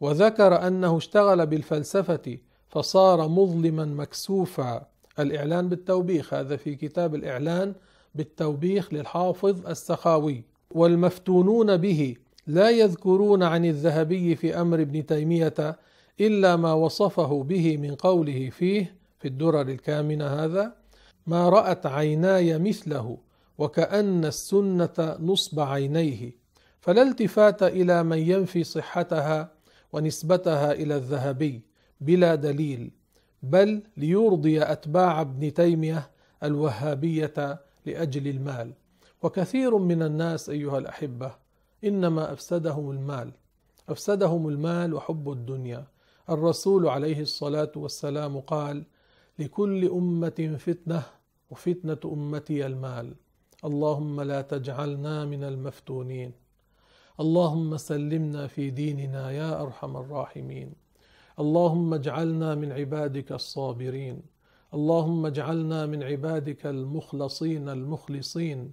وذكر 0.00 0.66
أنه 0.66 0.96
اشتغل 0.96 1.46
بالفلسفة 1.46 2.38
فصار 2.68 3.28
مظلما 3.28 3.84
مكسوفا. 3.84 4.86
الإعلان 5.18 5.68
بالتوبيخ 5.68 6.34
هذا 6.34 6.56
في 6.56 6.74
كتاب 6.74 7.14
الإعلان 7.14 7.74
بالتوبيخ 8.14 8.92
للحافظ 8.94 9.66
السخاوي. 9.66 10.44
والمفتونون 10.70 11.76
به 11.76 12.16
لا 12.46 12.70
يذكرون 12.70 13.42
عن 13.42 13.64
الذهبي 13.64 14.36
في 14.36 14.60
أمر 14.60 14.80
ابن 14.80 15.06
تيمية 15.06 15.78
إلا 16.20 16.56
ما 16.56 16.72
وصفه 16.72 17.42
به 17.42 17.76
من 17.76 17.94
قوله 17.94 18.50
فيه 18.50 18.96
في 19.18 19.28
الدرر 19.28 19.60
الكامنة 19.60 20.26
هذا. 20.26 20.79
ما 21.30 21.48
رأت 21.48 21.86
عيناي 21.86 22.58
مثله 22.58 23.18
وكأن 23.58 24.24
السنة 24.24 25.16
نصب 25.20 25.60
عينيه 25.60 26.32
فلا 26.80 27.02
التفات 27.02 27.62
إلى 27.62 28.02
من 28.02 28.18
ينفي 28.18 28.64
صحتها 28.64 29.52
ونسبتها 29.92 30.72
إلى 30.72 30.96
الذهبي 30.96 31.62
بلا 32.00 32.34
دليل 32.34 32.90
بل 33.42 33.82
ليرضي 33.96 34.62
أتباع 34.62 35.20
ابن 35.20 35.54
تيمية 35.54 36.10
الوهابية 36.42 37.60
لأجل 37.86 38.28
المال. 38.28 38.72
وكثير 39.22 39.78
من 39.78 40.02
الناس 40.02 40.50
أيها 40.50 40.78
الأحبة 40.78 41.34
إنما 41.84 42.32
أفسدهم 42.32 42.90
المال 42.90 43.32
أفسدهم 43.88 44.48
المال 44.48 44.94
وحب 44.94 45.30
الدنيا. 45.32 45.86
الرسول 46.30 46.88
عليه 46.88 47.20
الصلاة 47.20 47.72
والسلام 47.76 48.40
قال 48.40 48.84
لكل 49.38 49.88
أمة 49.88 50.56
فتنة 50.58 51.02
وفتنة 51.50 51.98
أمتي 52.04 52.66
المال. 52.66 53.14
اللهم 53.64 54.20
لا 54.20 54.40
تجعلنا 54.42 55.24
من 55.24 55.44
المفتونين. 55.44 56.32
اللهم 57.20 57.76
سلمنا 57.76 58.46
في 58.46 58.70
ديننا 58.70 59.30
يا 59.30 59.62
أرحم 59.62 59.96
الراحمين. 59.96 60.72
اللهم 61.38 61.94
اجعلنا 61.94 62.54
من 62.54 62.72
عبادك 62.72 63.32
الصابرين. 63.32 64.22
اللهم 64.74 65.26
اجعلنا 65.26 65.86
من 65.86 66.02
عبادك 66.02 66.66
المخلصين 66.66 67.68
المخلصين. 67.68 68.72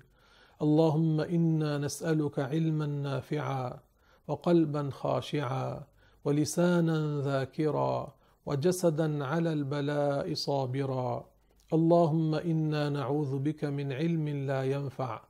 اللهم 0.61 1.21
إنا 1.21 1.77
نسألك 1.77 2.39
علما 2.39 2.85
نافعا 2.85 3.79
وقلبا 4.27 4.89
خاشعا 4.91 5.83
ولسانا 6.25 7.21
ذاكرا 7.21 8.13
وجسدا 8.45 9.25
على 9.25 9.53
البلاء 9.53 10.33
صابرا. 10.33 11.25
اللهم 11.73 12.35
إنا 12.35 12.89
نعوذ 12.89 13.39
بك 13.39 13.65
من 13.65 13.93
علم 13.93 14.27
لا 14.27 14.63
ينفع 14.63 15.21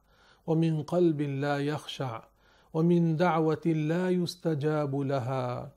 ومن 0.48 0.84
قلب 0.84 1.22
لا 1.22 1.58
يخشع 1.58 2.24
ومن 2.74 3.16
دعوة 3.16 3.66
لا 3.66 4.10
يستجاب 4.10 4.96
لها. 4.96 5.72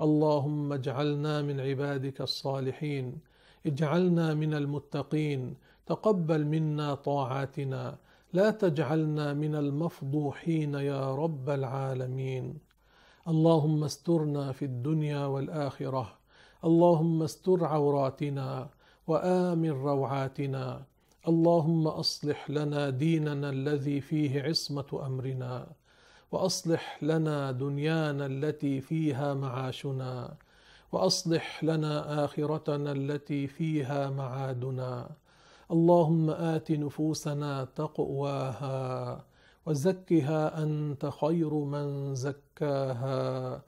اللهم 0.00 0.72
اجعلنا 0.72 1.42
من 1.42 1.60
عبادك 1.60 2.20
الصالحين. 2.20 3.18
اجعلنا 3.66 4.34
من 4.34 4.54
المتقين. 4.54 5.54
تقبل 5.86 6.44
منا 6.44 6.94
طاعاتنا. 6.94 7.98
لا 8.32 8.50
تجعلنا 8.50 9.34
من 9.34 9.54
المفضوحين 9.54 10.74
يا 10.74 11.14
رب 11.14 11.50
العالمين. 11.50 12.58
اللهم 13.28 13.84
استرنا 13.84 14.52
في 14.52 14.64
الدنيا 14.64 15.26
والآخرة. 15.26 16.18
اللهم 16.64 17.22
استر 17.22 17.64
عوراتنا. 17.64 18.75
وآمن 19.06 19.70
روعاتنا. 19.70 20.82
اللهم 21.28 21.86
أصلح 21.86 22.50
لنا 22.50 22.90
ديننا 22.90 23.50
الذي 23.50 24.00
فيه 24.00 24.42
عصمة 24.42 25.06
أمرنا 25.06 25.66
وأصلح 26.32 26.98
لنا 27.02 27.52
دنيانا 27.52 28.26
التي 28.26 28.80
فيها 28.80 29.34
معاشنا 29.34 30.34
وأصلح 30.92 31.64
لنا 31.64 32.24
آخرتنا 32.24 32.92
التي 32.92 33.46
فيها 33.46 34.10
معادنا. 34.10 35.10
اللهم 35.70 36.30
آت 36.30 36.70
نفوسنا 36.70 37.64
تقواها 37.64 39.24
وزكها 39.66 40.62
أنت 40.62 41.10
خير 41.20 41.54
من 41.54 42.14
زكاها. 42.14 43.62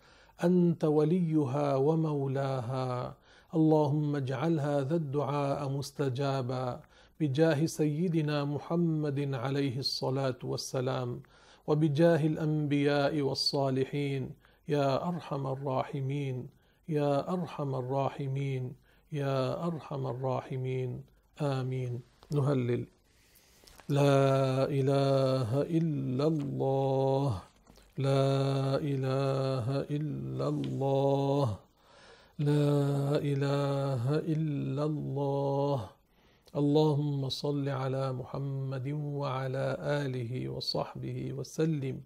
أنت 0.44 0.84
وليها 0.84 1.76
ومولاها. 1.76 3.14
اللهم 3.54 4.16
اجعل 4.16 4.60
هذا 4.60 4.96
الدعاء 4.96 5.68
مستجابا 5.68 6.80
بجاه 7.20 7.66
سيدنا 7.66 8.44
محمد 8.44 9.34
عليه 9.34 9.78
الصلاة 9.78 10.38
والسلام 10.42 11.20
وبجاه 11.66 12.26
الأنبياء 12.26 13.20
والصالحين. 13.20 14.30
يا 14.68 15.08
أرحم 15.08 15.46
الراحمين. 15.46 16.48
يا 16.88 17.32
أرحم 17.32 17.74
الراحمين. 17.74 18.72
يا 19.12 19.66
أرحم 19.66 20.06
الراحمين. 20.06 21.02
آمين. 21.40 22.00
نهلل. 22.30 22.84
لا 23.88 24.64
إله 24.68 25.62
إلا 25.62 26.26
الله. 26.26 27.42
لا 27.98 28.76
إله 28.76 29.80
إلا 29.80 30.48
الله. 30.48 31.67
لا 32.38 33.18
إله 33.18 34.18
إلا 34.18 34.84
الله. 34.84 35.90
اللهم 36.56 37.28
صل 37.28 37.68
على 37.68 38.12
محمد 38.12 38.88
وعلى 38.92 39.76
آله 39.80 40.48
وصحبه 40.48 41.32
وسلم. 41.32 42.00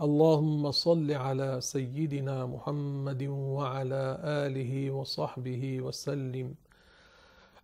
اللهم 0.00 0.70
صل 0.70 1.12
على 1.12 1.60
سيدنا 1.60 2.46
محمد 2.46 3.22
وعلى 3.22 4.18
آله 4.22 4.90
وصحبه 4.90 5.80
وسلم. 5.80 6.54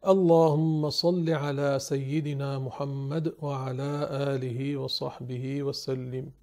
اللهم 0.06 0.90
صل 0.90 1.30
على 1.30 1.78
سيدنا 1.78 2.58
محمد 2.58 3.34
وعلى 3.42 3.92
آله 4.12 4.76
وصحبه 4.76 5.62
وسلم. 5.62 6.39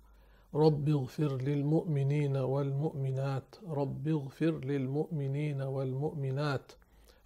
رب 0.55 0.89
اغفر 0.89 1.41
للمؤمنين 1.41 2.38
والمؤمنات 2.38 3.55
رب 3.67 4.07
اغفر 4.07 4.65
للمؤمنين 4.65 5.62
والمؤمنات 5.62 6.71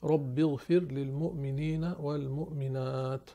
رب 0.04 0.40
اغفر 0.40 0.80
للمؤمنين 0.80 1.84
والمؤمنات. 1.84 3.30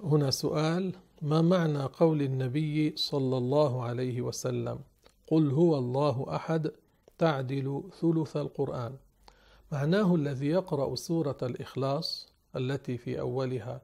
هنا 0.00 0.30
سؤال 0.30 0.94
ما 1.22 1.42
معنى 1.42 1.82
قول 1.82 2.22
النبي 2.22 2.96
صلى 2.96 3.38
الله 3.38 3.82
عليه 3.82 4.20
وسلم؟ 4.20 4.78
قل 5.26 5.50
هو 5.50 5.78
الله 5.78 6.36
أحد 6.36 6.70
تعدل 7.18 7.82
ثلث 8.00 8.36
القرآن. 8.36 8.96
معناه 9.72 10.14
الذي 10.14 10.46
يقرأ 10.46 10.94
سورة 10.94 11.38
الإخلاص 11.42 12.32
التي 12.56 12.98
في 12.98 13.20
أولها 13.20 13.82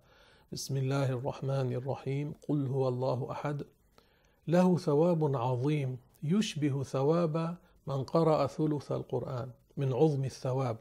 بسم 0.53 0.77
الله 0.77 1.13
الرحمن 1.13 1.73
الرحيم 1.73 2.35
قل 2.49 2.67
هو 2.67 2.89
الله 2.89 3.31
أحد 3.31 3.63
له 4.49 4.77
ثواب 4.77 5.37
عظيم 5.37 5.99
يشبه 6.23 6.83
ثواب 6.83 7.57
من 7.87 8.03
قرأ 8.05 8.47
ثلث 8.47 8.93
القرآن 8.93 9.51
من 9.77 9.93
عظم 9.93 10.25
الثواب. 10.25 10.77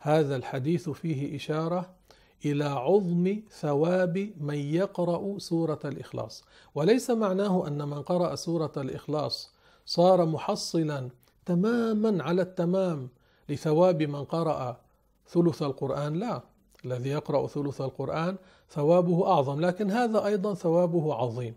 هذا 0.00 0.36
الحديث 0.36 0.90
فيه 0.90 1.36
إشارة 1.36 1.90
إلى 2.44 2.64
عظم 2.64 3.42
ثواب 3.50 4.32
من 4.40 4.54
يقرأ 4.54 5.38
سورة 5.38 5.78
الإخلاص. 5.84 6.44
وليس 6.74 7.10
معناه 7.10 7.66
أن 7.66 7.88
من 7.88 8.02
قرأ 8.02 8.34
سورة 8.34 8.72
الإخلاص 8.76 9.52
صار 9.86 10.26
محصلا 10.26 11.10
تماما 11.46 12.22
على 12.24 12.42
التمام 12.42 13.08
لثواب 13.48 14.02
من 14.02 14.24
قرأ 14.24 14.80
ثلث 15.28 15.62
القرآن. 15.62 16.14
لا 16.14 16.40
الذي 16.84 17.10
يقرأ 17.10 17.46
ثلث 17.46 17.80
القرآن 17.80 18.36
ثوابه 18.70 19.26
أعظم 19.26 19.60
لكن 19.60 19.90
هذا 19.90 20.26
أيضا 20.26 20.54
ثوابه 20.54 21.14
عظيم. 21.14 21.54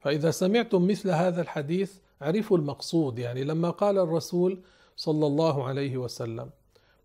فإذا 0.00 0.30
سمعتم 0.30 0.86
مثل 0.86 1.10
هذا 1.10 1.42
الحديث 1.42 1.92
عرفوا 2.20 2.58
المقصود. 2.58 3.18
يعني 3.18 3.44
لما 3.44 3.70
قال 3.70 3.98
الرسول 3.98 4.60
صلى 4.96 5.26
الله 5.26 5.64
عليه 5.64 5.96
وسلم 5.96 6.50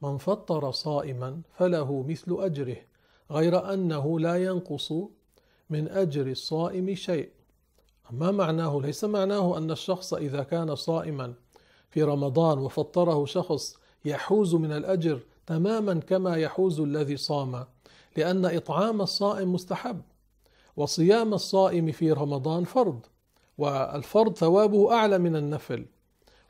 من 0.01 0.17
فطر 0.17 0.71
صائما 0.71 1.41
فله 1.57 2.05
مثل 2.07 2.37
أجره 2.39 2.77
غير 3.31 3.73
أنه 3.73 4.19
لا 4.19 4.43
ينقص 4.43 4.93
من 5.69 5.87
أجر 5.87 6.27
الصائم 6.27 6.95
شيء. 6.95 7.29
ما 8.11 8.31
معناه 8.31 8.81
ليس 8.83 9.03
معناه 9.03 9.57
أن 9.57 9.71
الشخص 9.71 10.13
إذا 10.13 10.43
كان 10.43 10.75
صائما 10.75 11.33
في 11.89 12.03
رمضان 12.03 12.57
وفطره 12.59 13.25
شخص 13.25 13.77
يحوز 14.05 14.55
من 14.55 14.71
الأجر 14.71 15.19
تماما 15.47 15.93
كما 15.93 16.35
يحوز 16.35 16.79
الذي 16.79 17.17
صام 17.17 17.65
لأن 18.17 18.45
إطعام 18.45 19.01
الصائم 19.01 19.53
مستحب. 19.53 20.01
وصيام 20.75 21.33
الصائم 21.33 21.91
في 21.91 22.11
رمضان 22.11 22.63
فرض 22.63 23.05
والفرض 23.57 24.37
ثوابه 24.37 24.93
أعلى 24.93 25.17
من 25.17 25.35
النفل. 25.35 25.85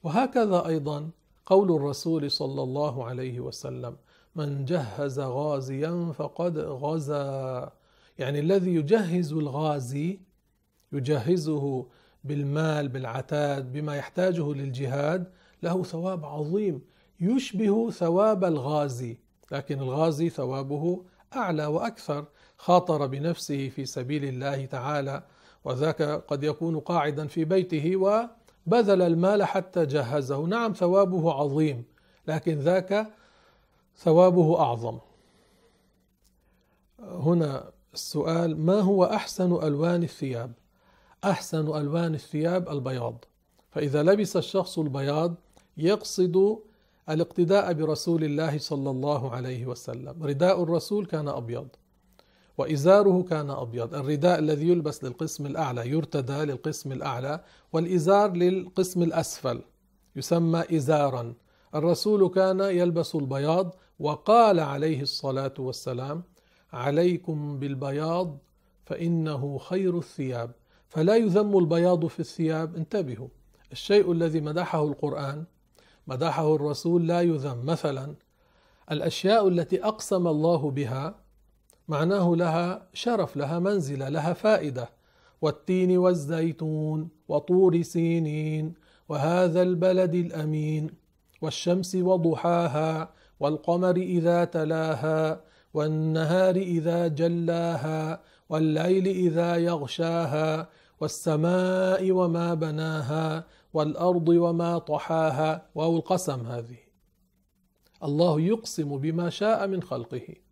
وهكذا 0.03 0.67
أيضا 0.67 1.09
قول 1.45 1.71
الرسول 1.71 2.31
صلى 2.31 2.63
الله 2.63 3.05
عليه 3.05 3.39
وسلم 3.39 3.95
من 4.35 4.65
جهز 4.65 5.19
غازيا 5.19 6.13
فقد 6.17 6.57
غزا. 6.57 7.71
يعني 8.17 8.39
الذي 8.39 8.75
يجهز 8.75 9.33
الغازي 9.33 10.19
يجهزه 10.91 11.85
بالمال 12.23 12.87
بالعتاد 12.87 13.71
بما 13.71 13.95
يحتاجه 13.95 14.53
للجهاد 14.53 15.31
له 15.63 15.83
ثواب 15.83 16.25
عظيم 16.25 16.81
يشبه 17.19 17.91
ثواب 17.91 18.43
الغازي. 18.43 19.17
لكن 19.51 19.79
الغازي 19.79 20.29
ثوابه 20.29 21.03
أعلى 21.35 21.65
وأكثر. 21.65 22.25
خاطر 22.63 23.07
بنفسه 23.07 23.69
في 23.69 23.85
سبيل 23.85 24.23
الله 24.25 24.65
تعالى 24.65 25.23
وذاك 25.65 26.01
قد 26.01 26.43
يكون 26.43 26.79
قاعدا 26.79 27.27
في 27.27 27.45
بيته 27.45 27.95
وبذل 27.95 29.01
المال 29.01 29.43
حتى 29.43 29.85
جهزه. 29.85 30.45
نعم 30.45 30.73
ثوابه 30.73 31.33
عظيم 31.33 31.83
لكن 32.27 32.59
ذاك 32.59 33.07
ثوابه 33.97 34.59
أعظم. 34.59 34.99
هنا 36.99 37.71
السؤال 37.93 38.59
ما 38.65 38.79
هو 38.79 39.03
أحسن 39.03 39.51
ألوان 39.63 40.03
الثياب؟ 40.03 40.51
أحسن 41.23 41.77
ألوان 41.77 42.15
الثياب 42.15 42.69
البياض. 42.69 43.25
فإذا 43.71 44.03
لبس 44.03 44.37
الشخص 44.37 44.79
البياض 44.79 45.35
يقصد 45.77 46.59
الاقتداء 47.09 47.73
برسول 47.73 48.23
الله 48.23 48.57
صلى 48.57 48.89
الله 48.89 49.31
عليه 49.31 49.65
وسلم. 49.65 50.23
رداء 50.23 50.63
الرسول 50.63 51.05
كان 51.05 51.27
أبيض. 51.27 51.67
وإزاره 52.57 53.23
كان 53.23 53.49
أبيض. 53.49 53.95
الرداء 53.95 54.39
الذي 54.39 54.67
يلبس 54.67 55.03
للقسم 55.03 55.45
الأعلى 55.45 55.89
يرتدى 55.89 56.33
للقسم 56.45 56.91
الأعلى 56.91 57.43
والإزار 57.73 58.33
للقسم 58.33 59.03
الأسفل 59.03 59.61
يسمى 60.15 60.63
إزارا. 60.71 61.33
الرسول 61.75 62.27
كان 62.29 62.59
يلبس 62.59 63.15
البياض 63.15 63.75
وقال 63.99 64.59
عليه 64.59 65.01
الصلاة 65.01 65.53
والسلام 65.59 66.23
عليكم 66.73 67.59
بالبياض 67.59 68.37
فإنه 68.85 69.57
خير 69.57 69.97
الثياب. 69.97 70.51
فلا 70.87 71.15
يذم 71.15 71.57
البياض 71.57 72.05
في 72.05 72.19
الثياب 72.19 72.75
انتبهوا. 72.75 73.27
الشيء 73.71 74.11
الذي 74.11 74.41
مدحه 74.41 74.83
القرآن 74.83 75.43
مدحه 76.07 76.55
الرسول 76.55 77.07
لا 77.07 77.21
يذم. 77.21 77.65
مثلا 77.65 78.15
الأشياء 78.91 79.47
التي 79.47 79.83
أقسم 79.83 80.27
الله 80.27 80.71
بها 80.71 81.22
معناه 81.87 82.35
لها 82.35 82.87
شرف 82.93 83.37
لها 83.37 83.59
منزلة 83.59 84.09
لها 84.09 84.33
فائدة. 84.33 84.89
والتين 85.41 85.97
والزيتون 85.97 87.09
وطور 87.27 87.81
سينين 87.81 88.73
وهذا 89.09 89.61
البلد 89.61 90.15
الأمين. 90.15 90.89
والشمس 91.41 91.95
وضحاها 91.95 93.09
والقمر 93.39 93.95
إذا 93.95 94.45
تلاها 94.45 95.41
والنهار 95.73 96.55
إذا 96.55 97.07
جلاها 97.07 98.21
والليل 98.49 99.07
إذا 99.07 99.55
يغشاها 99.55 100.69
والسماء 101.01 102.11
وما 102.11 102.53
بناها 102.53 103.45
والأرض 103.73 104.29
وما 104.29 104.77
طحاها. 104.77 105.65
واو 105.75 105.95
القسم 105.95 106.47
هذه. 106.47 106.77
الله 108.03 108.41
يقسم 108.41 108.97
بما 108.97 109.29
شاء 109.29 109.67
من 109.67 109.83
خلقه. 109.83 110.42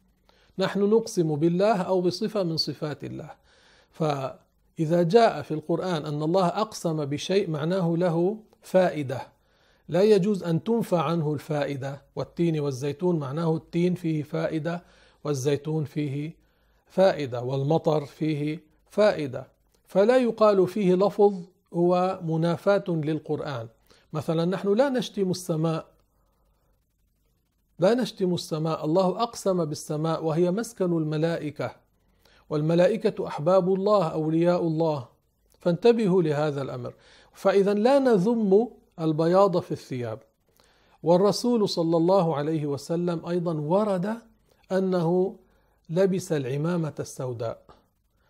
نحن 0.59 0.79
نقسم 0.79 1.35
بالله 1.35 1.81
أو 1.81 2.01
بصفة 2.01 2.43
من 2.43 2.57
صفات 2.57 3.03
الله. 3.03 3.31
فإذا 3.91 5.03
جاء 5.03 5.41
في 5.41 5.53
القرآن 5.53 6.05
أن 6.05 6.23
الله 6.23 6.47
أقسم 6.47 7.05
بشيء 7.05 7.49
معناه 7.49 7.95
له 7.97 8.37
فائدة. 8.61 9.21
لا 9.89 10.01
يجوز 10.01 10.43
أن 10.43 10.63
تنفى 10.63 10.97
عنه 10.97 11.33
الفائدة. 11.33 12.01
والتين 12.15 12.59
والزيتون 12.59 13.19
معناه 13.19 13.55
التين 13.55 13.95
فيه 13.95 14.23
فائدة 14.23 14.83
والزيتون 15.23 15.83
فيه 15.83 16.35
فائدة 16.87 17.41
والمطر 17.43 18.05
فيه 18.05 18.59
فائدة. 18.89 19.47
فلا 19.87 20.17
يقال 20.17 20.67
فيه 20.67 20.95
لفظ 20.95 21.33
هو 21.73 22.19
منافاة 22.23 22.83
للقرآن. 22.87 23.67
مثلا 24.13 24.45
نحن 24.45 24.73
لا 24.73 24.89
نشتم 24.89 25.31
السماء 25.31 25.90
لا 27.81 27.93
نشتم 27.93 28.33
السماء 28.33 28.85
الله 28.85 29.23
أقسم 29.23 29.65
بالسماء 29.65 30.23
وهي 30.23 30.51
مسكن 30.51 30.97
الملائكة. 30.97 31.71
والملائكة 32.49 33.27
أحباب 33.27 33.73
الله 33.73 34.07
أولياء 34.07 34.61
الله. 34.67 35.07
فانتبهوا 35.59 36.21
لهذا 36.21 36.61
الأمر. 36.61 36.93
فإذا 37.33 37.73
لا 37.73 37.99
نذم 37.99 38.67
البياض 38.99 39.59
في 39.59 39.71
الثياب. 39.71 40.19
والرسول 41.03 41.69
صلى 41.69 41.97
الله 41.97 42.35
عليه 42.35 42.65
وسلم 42.65 43.25
أيضا 43.25 43.53
ورد 43.53 44.17
أنه 44.71 45.35
لبس 45.89 46.31
العمامة 46.31 46.95
السوداء. 46.99 47.61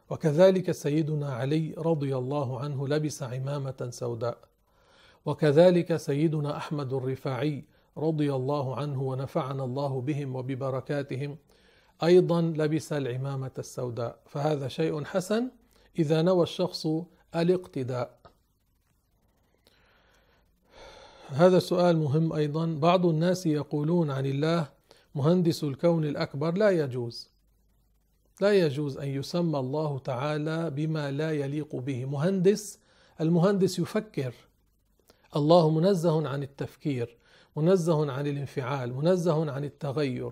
وكذلك 0.09 0.71
سيدنا 0.71 1.33
علي 1.33 1.75
رضي 1.77 2.17
الله 2.17 2.59
عنه 2.59 2.87
لبس 2.87 3.23
عمامة 3.23 3.87
سوداء. 3.89 4.37
وكذلك 5.25 5.97
سيدنا 5.97 6.57
أحمد 6.57 6.93
الرفاعي 6.93 7.63
رضي 7.97 8.33
الله 8.33 8.75
عنه 8.75 9.01
ونفعنا 9.01 9.63
الله 9.63 10.01
بهم 10.01 10.35
وببركاتهم. 10.35 11.37
أيضا 12.03 12.41
لبس 12.41 12.93
العمامة 12.93 13.51
السوداء 13.59 14.19
فهذا 14.25 14.67
شيء 14.67 15.03
حسن 15.03 15.51
إذا 15.99 16.21
نوى 16.21 16.43
الشخص 16.43 16.87
الاقتداء. 17.35 18.19
هذا 21.27 21.59
سؤال 21.59 21.97
مهم 21.97 22.33
أيضا. 22.33 22.65
بعض 22.65 23.05
الناس 23.05 23.45
يقولون 23.45 24.11
عن 24.11 24.25
الله 24.25 24.69
مهندس 25.15 25.63
الكون 25.63 26.05
الأكبر 26.05 26.57
لا 26.57 26.69
يجوز. 26.69 27.29
لا 28.41 28.53
يجوز 28.53 28.97
أن 28.97 29.07
يسمى 29.07 29.59
الله 29.59 29.99
تعالى 29.99 30.69
بما 30.69 31.11
لا 31.11 31.31
يليق 31.31 31.75
به. 31.75 32.05
مهندس 32.05 32.79
المهندس 33.21 33.79
يفكر. 33.79 34.33
الله 35.35 35.69
منزه 35.69 36.27
عن 36.27 36.43
التفكير. 36.43 37.20
منزه 37.55 38.11
عن 38.11 38.27
الانفعال 38.27 38.95
منزه 38.95 39.51
عن 39.51 39.63
التغير. 39.63 40.31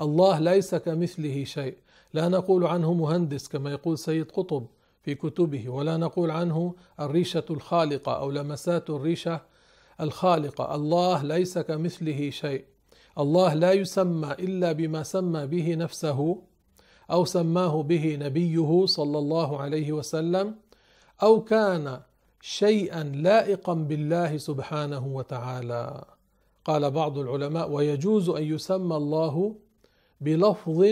الله 0.00 0.38
ليس 0.38 0.74
كمثله 0.74 1.44
شيء. 1.44 1.76
لا 2.14 2.28
نقول 2.28 2.66
عنه 2.66 2.92
مهندس 2.92 3.48
كما 3.48 3.70
يقول 3.70 3.98
سيد 3.98 4.30
قطب 4.30 4.66
في 5.02 5.14
كتبه 5.14 5.68
ولا 5.68 5.96
نقول 5.96 6.30
عنه 6.30 6.74
الريشة 7.00 7.44
الخالقة 7.50 8.12
أو 8.12 8.30
لمسات 8.30 8.90
الريشة 8.90 9.40
الخالقة. 10.00 10.74
الله 10.74 11.22
ليس 11.22 11.58
كمثله 11.58 12.30
شيء. 12.30 12.64
الله 13.18 13.54
لا 13.54 13.72
يسمى 13.72 14.32
إلا 14.32 14.72
بما 14.72 15.02
سمى 15.02 15.46
به 15.46 15.74
نفسه 15.74 16.42
أو 17.10 17.24
سماه 17.24 17.82
به 17.82 18.16
نبيه 18.16 18.86
صلى 18.86 19.18
الله 19.18 19.60
عليه 19.60 19.92
وسلم 19.92 20.54
أو 21.22 21.44
كان 21.44 22.00
شيئا 22.40 23.02
لائقا 23.02 23.74
بالله 23.74 24.36
سبحانه 24.36 25.06
وتعالى. 25.06 26.04
قال 26.68 26.90
بعض 26.90 27.18
العلماء 27.18 27.70
ويجوز 27.70 28.28
أن 28.28 28.42
يسمى 28.42 28.96
الله 28.96 29.56
بلفظ 30.20 30.84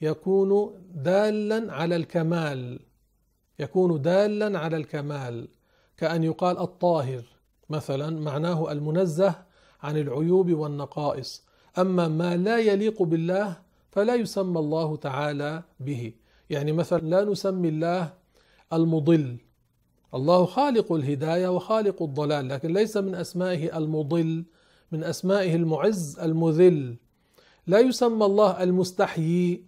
يكون 0.00 0.70
دالا 0.94 1.72
على 1.72 1.96
الكمال 1.96 2.80
يكون 3.58 4.02
دالا 4.02 4.58
على 4.58 4.76
الكمال 4.76 5.48
كأن 5.96 6.24
يقال 6.24 6.58
الطاهر. 6.58 7.24
مثلا 7.68 8.20
معناه 8.20 8.72
المنزه 8.72 9.34
عن 9.82 9.96
العيوب 9.96 10.52
والنقائص. 10.52 11.44
أما 11.78 12.08
ما 12.08 12.36
لا 12.36 12.58
يليق 12.58 13.02
بالله 13.02 13.56
فلا 13.90 14.14
يسمى 14.14 14.58
الله 14.58 14.96
تعالى 14.96 15.62
به. 15.80 16.12
يعني 16.50 16.72
مثلا 16.72 16.98
لا 16.98 17.24
نسمي 17.24 17.68
الله 17.68 18.12
المضل. 18.72 19.36
الله 20.14 20.44
خالق 20.46 20.92
الهداية 20.92 21.48
وخالق 21.48 22.02
الضلال 22.02 22.48
لكن 22.48 22.72
ليس 22.72 22.96
من 22.96 23.14
أسمائه 23.14 23.78
المضل. 23.78 24.44
من 24.92 25.04
أسمائه 25.04 25.56
المعز 25.56 26.18
المذل. 26.18 26.96
لا 27.66 27.78
يسمى 27.78 28.26
الله 28.26 28.62
المستحيي. 28.62 29.64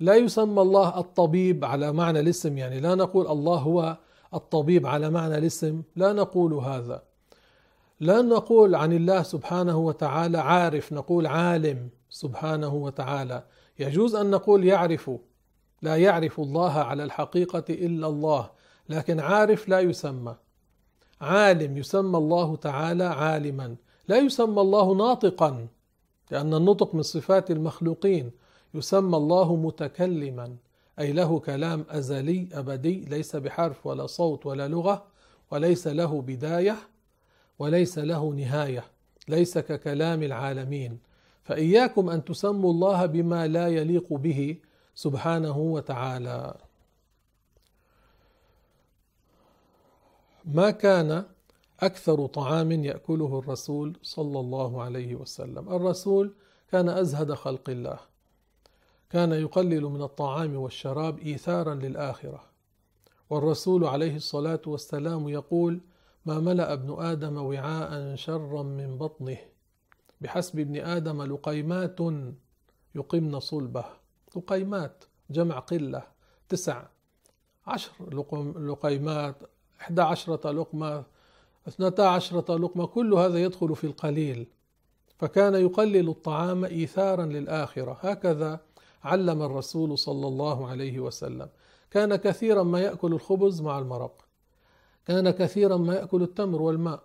لا 0.00 0.14
يسمى 0.14 0.62
الله 0.62 0.98
الطبيب 0.98 1.64
على 1.64 1.92
معنى 1.92 2.20
الاسم. 2.20 2.58
يعني 2.58 2.80
لا 2.80 2.94
نقول 2.94 3.26
الله 3.26 3.58
هو 3.58 3.96
الطبيب 4.34 4.86
على 4.86 5.10
معنى 5.10 5.38
الاسم. 5.38 5.82
لا 5.96 6.12
نقول 6.12 6.54
هذا. 6.54 7.02
لا 8.00 8.22
نقول 8.22 8.74
عن 8.74 8.92
الله 8.92 9.22
سبحانه 9.22 9.78
وتعالى 9.78 10.38
عارف. 10.38 10.92
نقول 10.92 11.26
عالم 11.26 11.88
سبحانه 12.10 12.74
وتعالى. 12.74 13.44
يجوز 13.78 14.14
أن 14.14 14.30
نقول 14.30 14.64
يعرف. 14.64 15.10
لا 15.82 15.96
يعرف 15.96 16.40
الله 16.40 16.72
على 16.72 17.04
الحقيقة 17.04 17.64
إلا 17.70 18.06
الله. 18.06 18.50
لكن 18.88 19.20
عارف 19.20 19.68
لا 19.68 19.80
يسمى. 19.80 20.36
عالم 21.20 21.76
يسمى 21.76 22.18
الله 22.18 22.56
تعالى 22.56 23.04
عالما 23.04 23.76
لا 24.08 24.18
يسمى 24.18 24.60
الله 24.60 24.94
ناطقا 24.94 25.68
لأن 26.30 26.54
النطق 26.54 26.94
من 26.94 27.02
صفات 27.02 27.50
المخلوقين 27.50 28.30
يسمى 28.74 29.16
الله 29.16 29.56
متكلما 29.56 30.56
أي 30.98 31.12
له 31.12 31.38
كلام 31.38 31.84
أزلي 31.88 32.48
أبدي 32.52 33.00
ليس 33.00 33.36
بحرف 33.36 33.86
ولا 33.86 34.06
صوت 34.06 34.46
ولا 34.46 34.68
لغة 34.68 35.04
وليس 35.50 35.86
له 35.86 36.22
بداية 36.22 36.76
وليس 37.58 37.98
له 37.98 38.30
نهاية 38.30 38.84
ليس 39.28 39.58
ككلام 39.58 40.22
العالمين. 40.22 40.98
فإياكم 41.42 42.10
أن 42.10 42.24
تسموا 42.24 42.70
الله 42.70 43.06
بما 43.06 43.46
لا 43.46 43.68
يليق 43.68 44.12
به 44.12 44.56
سبحانه 44.94 45.58
وتعالى. 45.58 46.54
ما 50.44 50.70
كان 50.70 51.24
أكثر 51.80 52.26
طعام 52.26 52.72
يأكله 52.72 53.38
الرسول 53.38 53.96
صلى 54.02 54.40
الله 54.40 54.82
عليه 54.82 55.14
وسلم. 55.14 55.68
الرسول 55.68 56.34
كان 56.72 56.88
أزهد 56.88 57.32
خلق 57.32 57.70
الله 57.70 57.98
كان 59.10 59.32
يقلل 59.32 59.82
من 59.82 60.02
الطعام 60.02 60.56
والشراب 60.56 61.18
إيثارا 61.18 61.74
للآخرة. 61.74 62.42
والرسول 63.30 63.84
عليه 63.84 64.16
الصلاة 64.16 64.60
والسلام 64.66 65.28
يقول 65.28 65.80
ما 66.26 66.38
ملأ 66.38 66.72
ابن 66.72 66.96
آدم 66.98 67.36
وعاء 67.36 68.14
شرا 68.14 68.62
من 68.62 68.98
بطنه 68.98 69.38
بحسب 70.20 70.58
ابن 70.58 70.76
آدم 70.76 71.22
لقيمات 71.22 72.00
يقمن 72.94 73.40
صلبه. 73.40 73.84
لقيمات 74.36 75.04
جمع 75.30 75.58
قلة 75.58 76.02
تسع 76.48 76.82
عشر 77.66 77.92
لقيمات 78.58 79.36
إحدى 79.80 80.02
عشرة 80.02 80.50
لقمة 80.50 81.04
إثنتا 81.68 82.02
عشرة 82.02 82.56
لقمة 82.56 82.86
كل 82.86 83.14
هذا 83.14 83.42
يدخل 83.42 83.76
في 83.76 83.84
القليل. 83.84 84.46
فكان 85.18 85.54
يقلل 85.54 86.08
الطعام 86.08 86.64
إيثارا 86.64 87.26
للآخرة. 87.26 87.98
هكذا 88.00 88.60
علم 89.04 89.42
الرسول 89.42 89.98
صلى 89.98 90.26
الله 90.26 90.68
عليه 90.68 91.00
وسلم. 91.00 91.48
كان 91.90 92.16
كثيرا 92.16 92.62
ما 92.62 92.80
يأكل 92.80 93.12
الخبز 93.12 93.60
مع 93.60 93.78
المرق. 93.78 94.24
كان 95.06 95.30
كثيرا 95.30 95.76
ما 95.76 95.94
يأكل 95.94 96.22
التمر 96.22 96.62
والماء. 96.62 97.02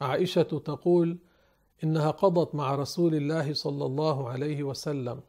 عائشة 0.00 0.42
تقول 0.42 1.18
إنها 1.84 2.10
قضت 2.10 2.54
مع 2.54 2.74
رسول 2.74 3.14
الله 3.14 3.54
صلى 3.54 3.84
الله 3.84 4.28
عليه 4.28 4.62
وسلم 4.62 5.20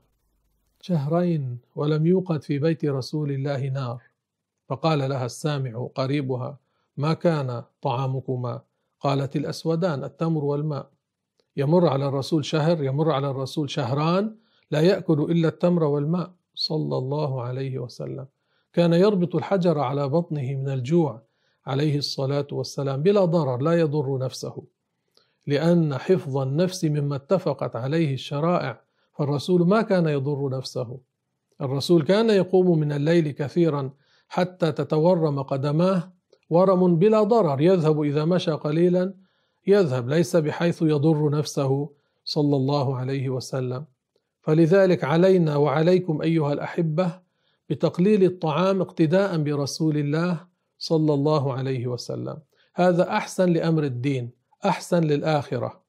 شهرين 0.81 1.57
ولم 1.75 2.05
يوقد 2.07 2.43
في 2.43 2.59
بيت 2.59 2.85
رسول 2.85 3.31
الله 3.31 3.69
نار. 3.69 4.01
فقال 4.69 4.99
لها 4.99 5.25
السامع 5.25 5.87
قريبها 5.95 6.62
ما 6.97 7.13
كان 7.13 7.63
طعامكما؟ 7.81 8.61
قالت 8.99 9.35
الأسودان 9.35 10.03
التمر 10.03 10.43
والماء. 10.43 10.89
يمر 11.57 11.87
على 11.87 12.07
الرسول 12.07 12.45
شهر 12.45 12.83
يمر 12.83 13.11
على 13.11 13.29
الرسول 13.29 13.69
شهران 13.69 14.35
لا 14.71 14.81
يأكل 14.81 15.31
إلا 15.31 15.47
التمر 15.47 15.83
والماء. 15.83 16.31
صلى 16.55 16.97
الله 16.97 17.41
عليه 17.41 17.79
وسلم. 17.79 18.27
كان 18.73 18.93
يربط 18.93 19.35
الحجر 19.35 19.79
على 19.79 20.09
بطنه 20.09 20.55
من 20.55 20.69
الجوع. 20.69 21.21
عليه 21.65 21.97
الصلاة 21.97 22.47
والسلام. 22.51 23.03
بلا 23.03 23.25
ضرر 23.25 23.61
لا 23.61 23.79
يضر 23.79 24.17
نفسه. 24.17 24.63
لأن 25.47 25.97
حفظ 25.97 26.37
النفس 26.37 26.85
مما 26.85 27.15
اتفقت 27.15 27.75
عليه 27.75 28.13
الشرائع. 28.13 28.81
فالرسول 29.13 29.67
ما 29.67 29.81
كان 29.81 30.07
يضر 30.07 30.49
نفسه. 30.49 30.97
الرسول 31.61 32.03
كان 32.03 32.29
يقوم 32.29 32.79
من 32.79 32.91
الليل 32.91 33.31
كثيرا 33.31 33.89
حتى 34.29 34.71
تتورم 34.71 35.41
قدماه 35.41 36.12
ورم 36.53 36.95
بلا 36.95 37.23
ضرر. 37.23 37.61
يذهب 37.61 38.01
إذا 38.01 38.25
مشى 38.25 38.51
قليلا 38.51 39.13
يذهب 39.67 40.09
ليس 40.09 40.35
بحيث 40.35 40.81
يضر 40.81 41.29
نفسه 41.29 41.89
صلى 42.25 42.55
الله 42.55 42.97
عليه 42.97 43.29
وسلم. 43.29 43.85
فلذلك 44.41 45.03
علينا 45.03 45.55
وعليكم 45.55 46.21
أيها 46.21 46.53
الأحبة 46.53 47.19
بتقليل 47.69 48.23
الطعام 48.23 48.81
اقتداء 48.81 49.37
برسول 49.37 49.97
الله 49.97 50.45
صلى 50.77 51.13
الله 51.13 51.53
عليه 51.53 51.87
وسلم. 51.87 52.37
هذا 52.75 53.09
أحسن 53.09 53.49
لأمر 53.49 53.83
الدين 53.83 54.29
أحسن 54.65 55.03
للآخرة. 55.03 55.83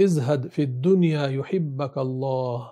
ازهد 0.00 0.48
في 0.48 0.62
الدنيا 0.62 1.26
يحبك 1.26 1.98
الله. 1.98 2.70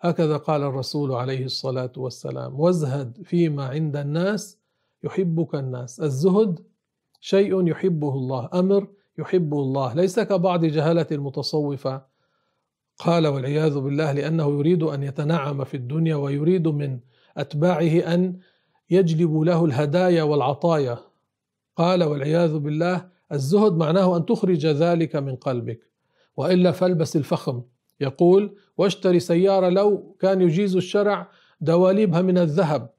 هكذا 0.00 0.36
قال 0.36 0.62
الرسول 0.62 1.12
عليه 1.12 1.44
الصلاة 1.44 1.92
والسلام. 1.96 2.60
وازهد 2.60 3.22
فيما 3.22 3.64
عند 3.64 3.96
الناس 3.96 4.58
يحبك 5.04 5.54
الناس. 5.54 6.00
الزهد 6.00 6.60
شيء 7.20 7.68
يحبه 7.68 8.14
الله. 8.14 8.48
أمر 8.54 8.88
يحبه 9.18 9.58
الله. 9.58 9.94
ليس 9.94 10.20
كبعض 10.20 10.64
جهلة 10.64 11.06
المتصوفة. 11.12 12.02
قال 12.98 13.26
والعياذ 13.26 13.78
بالله 13.78 14.12
لأنه 14.12 14.58
يريد 14.58 14.82
أن 14.82 15.02
يتنعم 15.02 15.64
في 15.64 15.76
الدنيا 15.76 16.16
ويريد 16.16 16.68
من 16.68 16.98
أتباعه 17.36 18.14
أن 18.14 18.38
يجلبوا 18.90 19.44
له 19.44 19.64
الهدايا 19.64 20.22
والعطايا. 20.22 20.98
قال 21.76 22.04
والعياذ 22.04 22.58
بالله 22.58 23.08
الزهد 23.32 23.72
معناه 23.72 24.16
أن 24.16 24.26
تخرج 24.26 24.66
ذلك 24.66 25.16
من 25.16 25.36
قلبك. 25.36 25.80
وإلا 26.36 26.72
فالبس 26.72 27.16
الفخم. 27.16 27.62
يقول 28.00 28.56
واشتري 28.78 29.20
سيارة 29.20 29.68
لو 29.68 30.16
كان 30.20 30.40
يجيز 30.40 30.76
الشرع 30.76 31.30
دواليبها 31.60 32.22
من 32.22 32.38
الذهب. 32.38 32.93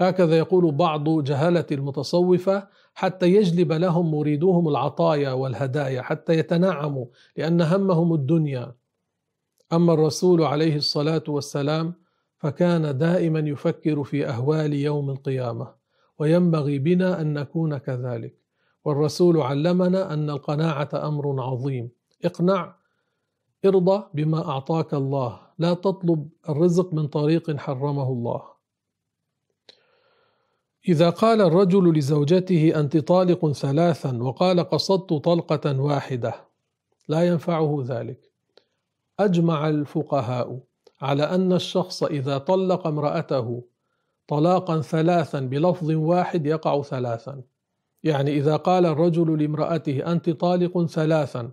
هكذا 0.00 0.38
يقول 0.38 0.72
بعض 0.72 1.22
جهلة 1.22 1.66
المتصوفة 1.72 2.68
حتى 2.94 3.26
يجلب 3.34 3.72
لهم 3.72 4.10
مريدوهم 4.10 4.68
العطايا 4.68 5.32
والهدايا 5.32 6.02
حتى 6.02 6.32
يتنعموا 6.32 7.06
لأن 7.36 7.60
همهم 7.60 8.14
الدنيا. 8.14 8.74
أما 9.72 9.92
الرسول 9.92 10.42
عليه 10.42 10.76
الصلاة 10.76 11.22
والسلام 11.28 11.94
فكان 12.36 12.98
دائما 12.98 13.38
يفكر 13.38 14.04
في 14.04 14.28
أهوال 14.28 14.72
يوم 14.72 15.10
القيامة 15.10 15.74
وينبغي 16.18 16.78
بنا 16.78 17.20
أن 17.20 17.34
نكون 17.34 17.78
كذلك. 17.78 18.34
والرسول 18.84 19.40
علمنا 19.40 20.14
أن 20.14 20.30
القناعة 20.30 20.88
أمر 20.94 21.42
عظيم. 21.42 21.90
اقنع 22.24 22.76
ارضى 23.64 24.04
بما 24.14 24.48
أعطاك 24.48 24.94
الله 24.94 25.40
لا 25.58 25.74
تطلب 25.74 26.28
الرزق 26.48 26.94
من 26.94 27.06
طريق 27.06 27.56
حرمه 27.56 28.12
الله. 28.12 28.59
إذا 30.88 31.10
قال 31.10 31.40
الرجل 31.40 31.98
لزوجته 31.98 32.80
أنت 32.80 32.96
طالق 32.96 33.52
ثلاثا 33.52 34.22
وقال 34.22 34.60
قصدت 34.60 35.12
طلقة 35.12 35.80
واحدة 35.80 36.34
لا 37.08 37.26
ينفعه 37.26 37.84
ذلك. 37.86 38.30
أجمع 39.20 39.68
الفقهاء 39.68 40.60
على 41.00 41.22
أن 41.22 41.52
الشخص 41.52 42.02
إذا 42.02 42.38
طلق 42.38 42.86
امرأته 42.86 43.62
طلاقا 44.28 44.80
ثلاثا 44.80 45.40
بلفظ 45.40 45.90
واحد 45.90 46.46
يقع 46.46 46.82
ثلاثا. 46.82 47.42
يعني 48.04 48.36
إذا 48.36 48.56
قال 48.56 48.86
الرجل 48.86 49.42
لامرأته 49.42 50.12
أنت 50.12 50.30
طالق 50.30 50.84
ثلاثا 50.84 51.50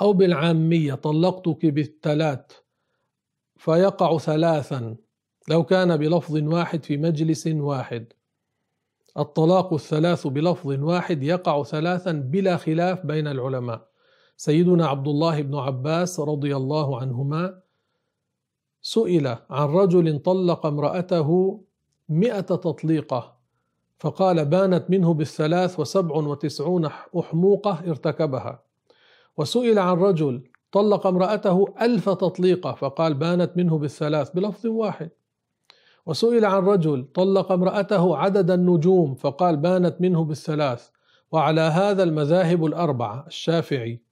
أو 0.00 0.12
بالعامية 0.12 0.94
طلقتك 0.94 1.66
بالثلاث 1.66 2.44
فيقع 3.56 4.18
ثلاثا 4.18 4.96
لو 5.48 5.64
كان 5.64 5.96
بلفظ 5.96 6.36
واحد 6.36 6.84
في 6.84 6.96
مجلس 6.96 7.46
واحد. 7.46 8.12
الطلاق 9.18 9.72
الثلاث 9.72 10.26
بلفظ 10.26 10.82
واحد 10.82 11.22
يقع 11.22 11.62
ثلاثا 11.62 12.12
بلا 12.12 12.56
خلاف 12.56 13.06
بين 13.06 13.26
العلماء. 13.26 13.88
سيدنا 14.36 14.86
عبد 14.86 15.08
الله 15.08 15.42
بن 15.42 15.54
عباس 15.54 16.20
رضي 16.20 16.56
الله 16.56 17.00
عنهما 17.00 17.60
سئل 18.82 19.26
عن 19.50 19.68
رجل 19.68 20.18
طلق 20.18 20.66
امرأته 20.66 21.60
مئة 22.08 22.40
تطليقة 22.40 23.36
فقال 23.98 24.44
بانت 24.44 24.90
منه 24.90 25.14
بالثلاث 25.14 25.80
وسبع 25.80 26.16
وتسعون 26.16 26.84
أحموقة 27.18 27.80
ارتكبها. 27.86 28.62
وسئل 29.36 29.78
عن 29.78 29.96
رجل 29.96 30.42
طلق 30.72 31.06
امرأته 31.06 31.74
ألف 31.80 32.08
تطليقة 32.08 32.72
فقال 32.72 33.14
بانت 33.14 33.56
منه 33.56 33.78
بالثلاث 33.78 34.30
بلفظ 34.30 34.66
واحد. 34.66 35.10
وسئل 36.06 36.44
عن 36.44 36.62
رجل 36.64 37.04
طلق 37.14 37.52
امرأته 37.52 38.16
عدد 38.16 38.50
النجوم 38.50 39.14
فقال 39.14 39.56
بانت 39.56 40.00
منه 40.00 40.24
بالثلاث 40.24 40.88
وعلى 41.32 41.60
هذا 41.60 42.02
المذاهب 42.02 42.64
الأربعة 42.64 43.24
الشافعي 43.26 44.02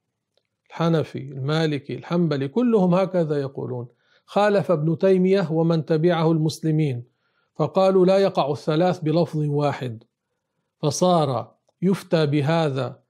الحنفي 0.71 1.19
المالكي 1.19 1.95
الحنبلي 1.95 2.49
كلهم 2.49 2.95
هكذا 2.95 3.41
يقولون. 3.41 3.89
خالف 4.25 4.71
ابن 4.71 4.99
تيمية 4.99 5.53
ومن 5.53 5.85
تبعه 5.85 6.33
المسلمين 6.33 7.05
فقالوا 7.55 8.07
لا 8.07 8.19
يقع 8.19 8.51
الثلاث 8.51 8.99
بلفظ 8.99 9.39
واحد. 9.39 10.05
فصار 10.79 11.55
يفتى 11.83 12.27
بهذا 12.27 13.01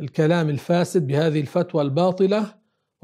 الكلام 0.00 0.50
الفاسد 0.50 1.06
بهذه 1.06 1.40
الفتوى 1.40 1.82
الباطلة 1.82 2.54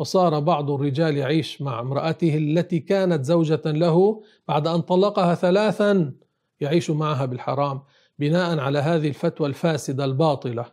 وصار 0.03 0.41
بعض 0.41 0.71
الرجال 0.71 1.17
يعيش 1.17 1.63
مع 1.63 1.81
امرأته 1.81 2.37
التي 2.37 2.79
كانت 2.79 3.25
زوجة 3.25 3.63
له 3.67 4.23
بعد 4.49 4.67
أن 4.67 4.81
طلقها 4.81 5.35
ثلاثا 5.35 6.13
يعيش 6.61 6.91
معها 6.91 7.25
بالحرام 7.25 7.83
بناء 8.19 8.59
على 8.59 8.79
هذه 8.79 9.09
الفتوى 9.09 9.49
الفاسدة 9.49 10.05
الباطلة. 10.05 10.67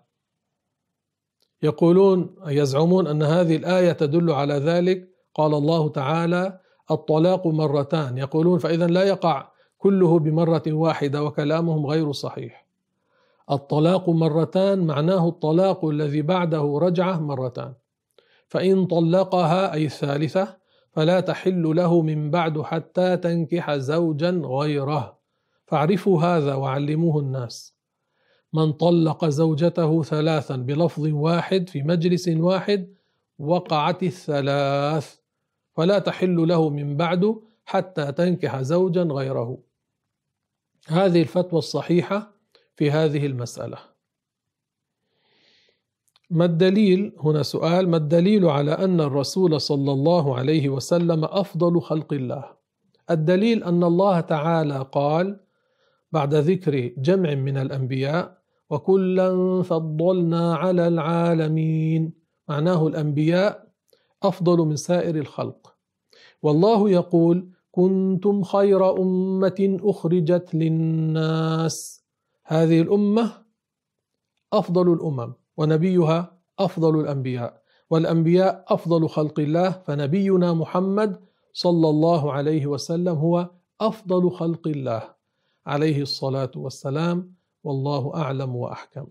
يقولون 1.63 2.35
يزعمون 2.47 3.07
أن 3.07 3.23
هذه 3.23 3.55
الآية 3.55 3.91
تدل 3.91 4.31
على 4.31 4.53
ذلك. 4.53 5.09
قال 5.35 5.53
الله 5.53 5.89
تعالى 5.89 6.59
الطلاق 6.91 7.47
مرتان 7.47 8.17
يقولون 8.17 8.59
فاذا 8.59 8.87
لا 8.87 9.03
يقع 9.03 9.51
كله 9.77 10.19
بمرة 10.19 10.63
واحدة 10.67 11.23
وكلامهم 11.23 11.85
غير 11.85 12.11
صحيح. 12.11 12.65
الطلاق 13.51 14.09
مرتان 14.09 14.87
معناه 14.87 15.27
الطلاق 15.27 15.85
الذي 15.85 16.21
بعده 16.21 16.79
رجعه 16.81 17.19
مرتان. 17.19 17.73
فإن 18.49 18.85
طلقها 18.85 19.73
أي 19.73 19.85
الثالثة 19.85 20.57
فلا 20.91 21.19
تحل 21.19 21.75
له 21.75 22.01
من 22.01 22.31
بعد 22.31 22.61
حتى 22.61 23.17
تنكح 23.17 23.75
زوجا 23.75 24.29
غيره. 24.29 25.19
فاعرفوا 25.67 26.21
هذا 26.23 26.55
وعلموه 26.55 27.19
الناس. 27.19 27.75
من 28.53 28.71
طلق 28.71 29.25
زوجته 29.25 30.03
ثلاثا 30.03 30.55
بلفظ 30.55 31.07
واحد 31.07 31.69
في 31.69 31.83
مجلس 31.83 32.27
واحد 32.27 32.93
وقعت 33.39 34.03
الثلاث. 34.03 35.15
فلا 35.73 35.99
تحل 35.99 36.47
له 36.47 36.69
من 36.69 36.97
بعد 36.97 37.35
حتى 37.65 38.11
تنكح 38.11 38.61
زوجا 38.61 39.03
غيره. 39.03 39.57
هذه 40.87 41.21
الفتوى 41.21 41.59
الصحيحة 41.59 42.31
في 42.75 42.91
هذه 42.91 43.25
المسألة. 43.25 43.88
ما 46.29 46.45
الدليل؟ 46.45 47.15
هنا 47.19 47.43
سؤال. 47.43 47.89
ما 47.89 47.97
الدليل 47.97 48.45
على 48.45 48.71
أن 48.71 49.01
الرسول 49.01 49.61
صلى 49.61 49.91
الله 49.91 50.37
عليه 50.37 50.69
وسلم 50.69 51.25
أفضل 51.25 51.81
خلق 51.81 52.13
الله؟ 52.13 52.45
الدليل 53.09 53.63
أن 53.63 53.83
الله 53.83 54.19
تعالى 54.19 54.89
قال 54.91 55.39
بعد 56.11 56.35
ذكر 56.35 56.91
جمع 56.97 57.35
من 57.35 57.57
الأنبياء 57.57 58.37
وكلا 58.69 59.61
فضلنا 59.61 60.55
على 60.55 60.87
العالمين. 60.87 62.13
معناه 62.49 62.87
الأنبياء 62.87 63.67
أفضل 64.23 64.57
من 64.57 64.75
سائر 64.75 65.15
الخلق. 65.15 65.75
والله 66.41 66.89
يقول 66.89 67.49
كنتم 67.71 68.43
خير 68.43 69.01
أمة 69.01 69.77
أخرجت 69.81 70.55
للناس. 70.55 72.05
هذه 72.45 72.81
الأمة 72.81 73.31
أفضل 74.53 74.93
الأمم. 74.93 75.33
ونبيها 75.59 76.39
أفضل 76.59 76.99
الأنبياء. 76.99 77.61
والأنبياء 77.89 78.65
أفضل 78.67 79.09
خلق 79.09 79.39
الله 79.39 79.69
فنبينا 79.69 80.53
محمد 80.53 81.19
صلى 81.53 81.89
الله 81.89 82.33
عليه 82.33 82.67
وسلم 82.67 83.15
هو 83.15 83.49
أفضل 83.81 84.31
خلق 84.31 84.67
الله. 84.67 85.03
عليه 85.65 86.01
الصلاة 86.01 86.51
والسلام 86.55 87.35
والله 87.63 88.15
أعلم 88.15 88.55
وأحكم. 88.55 89.07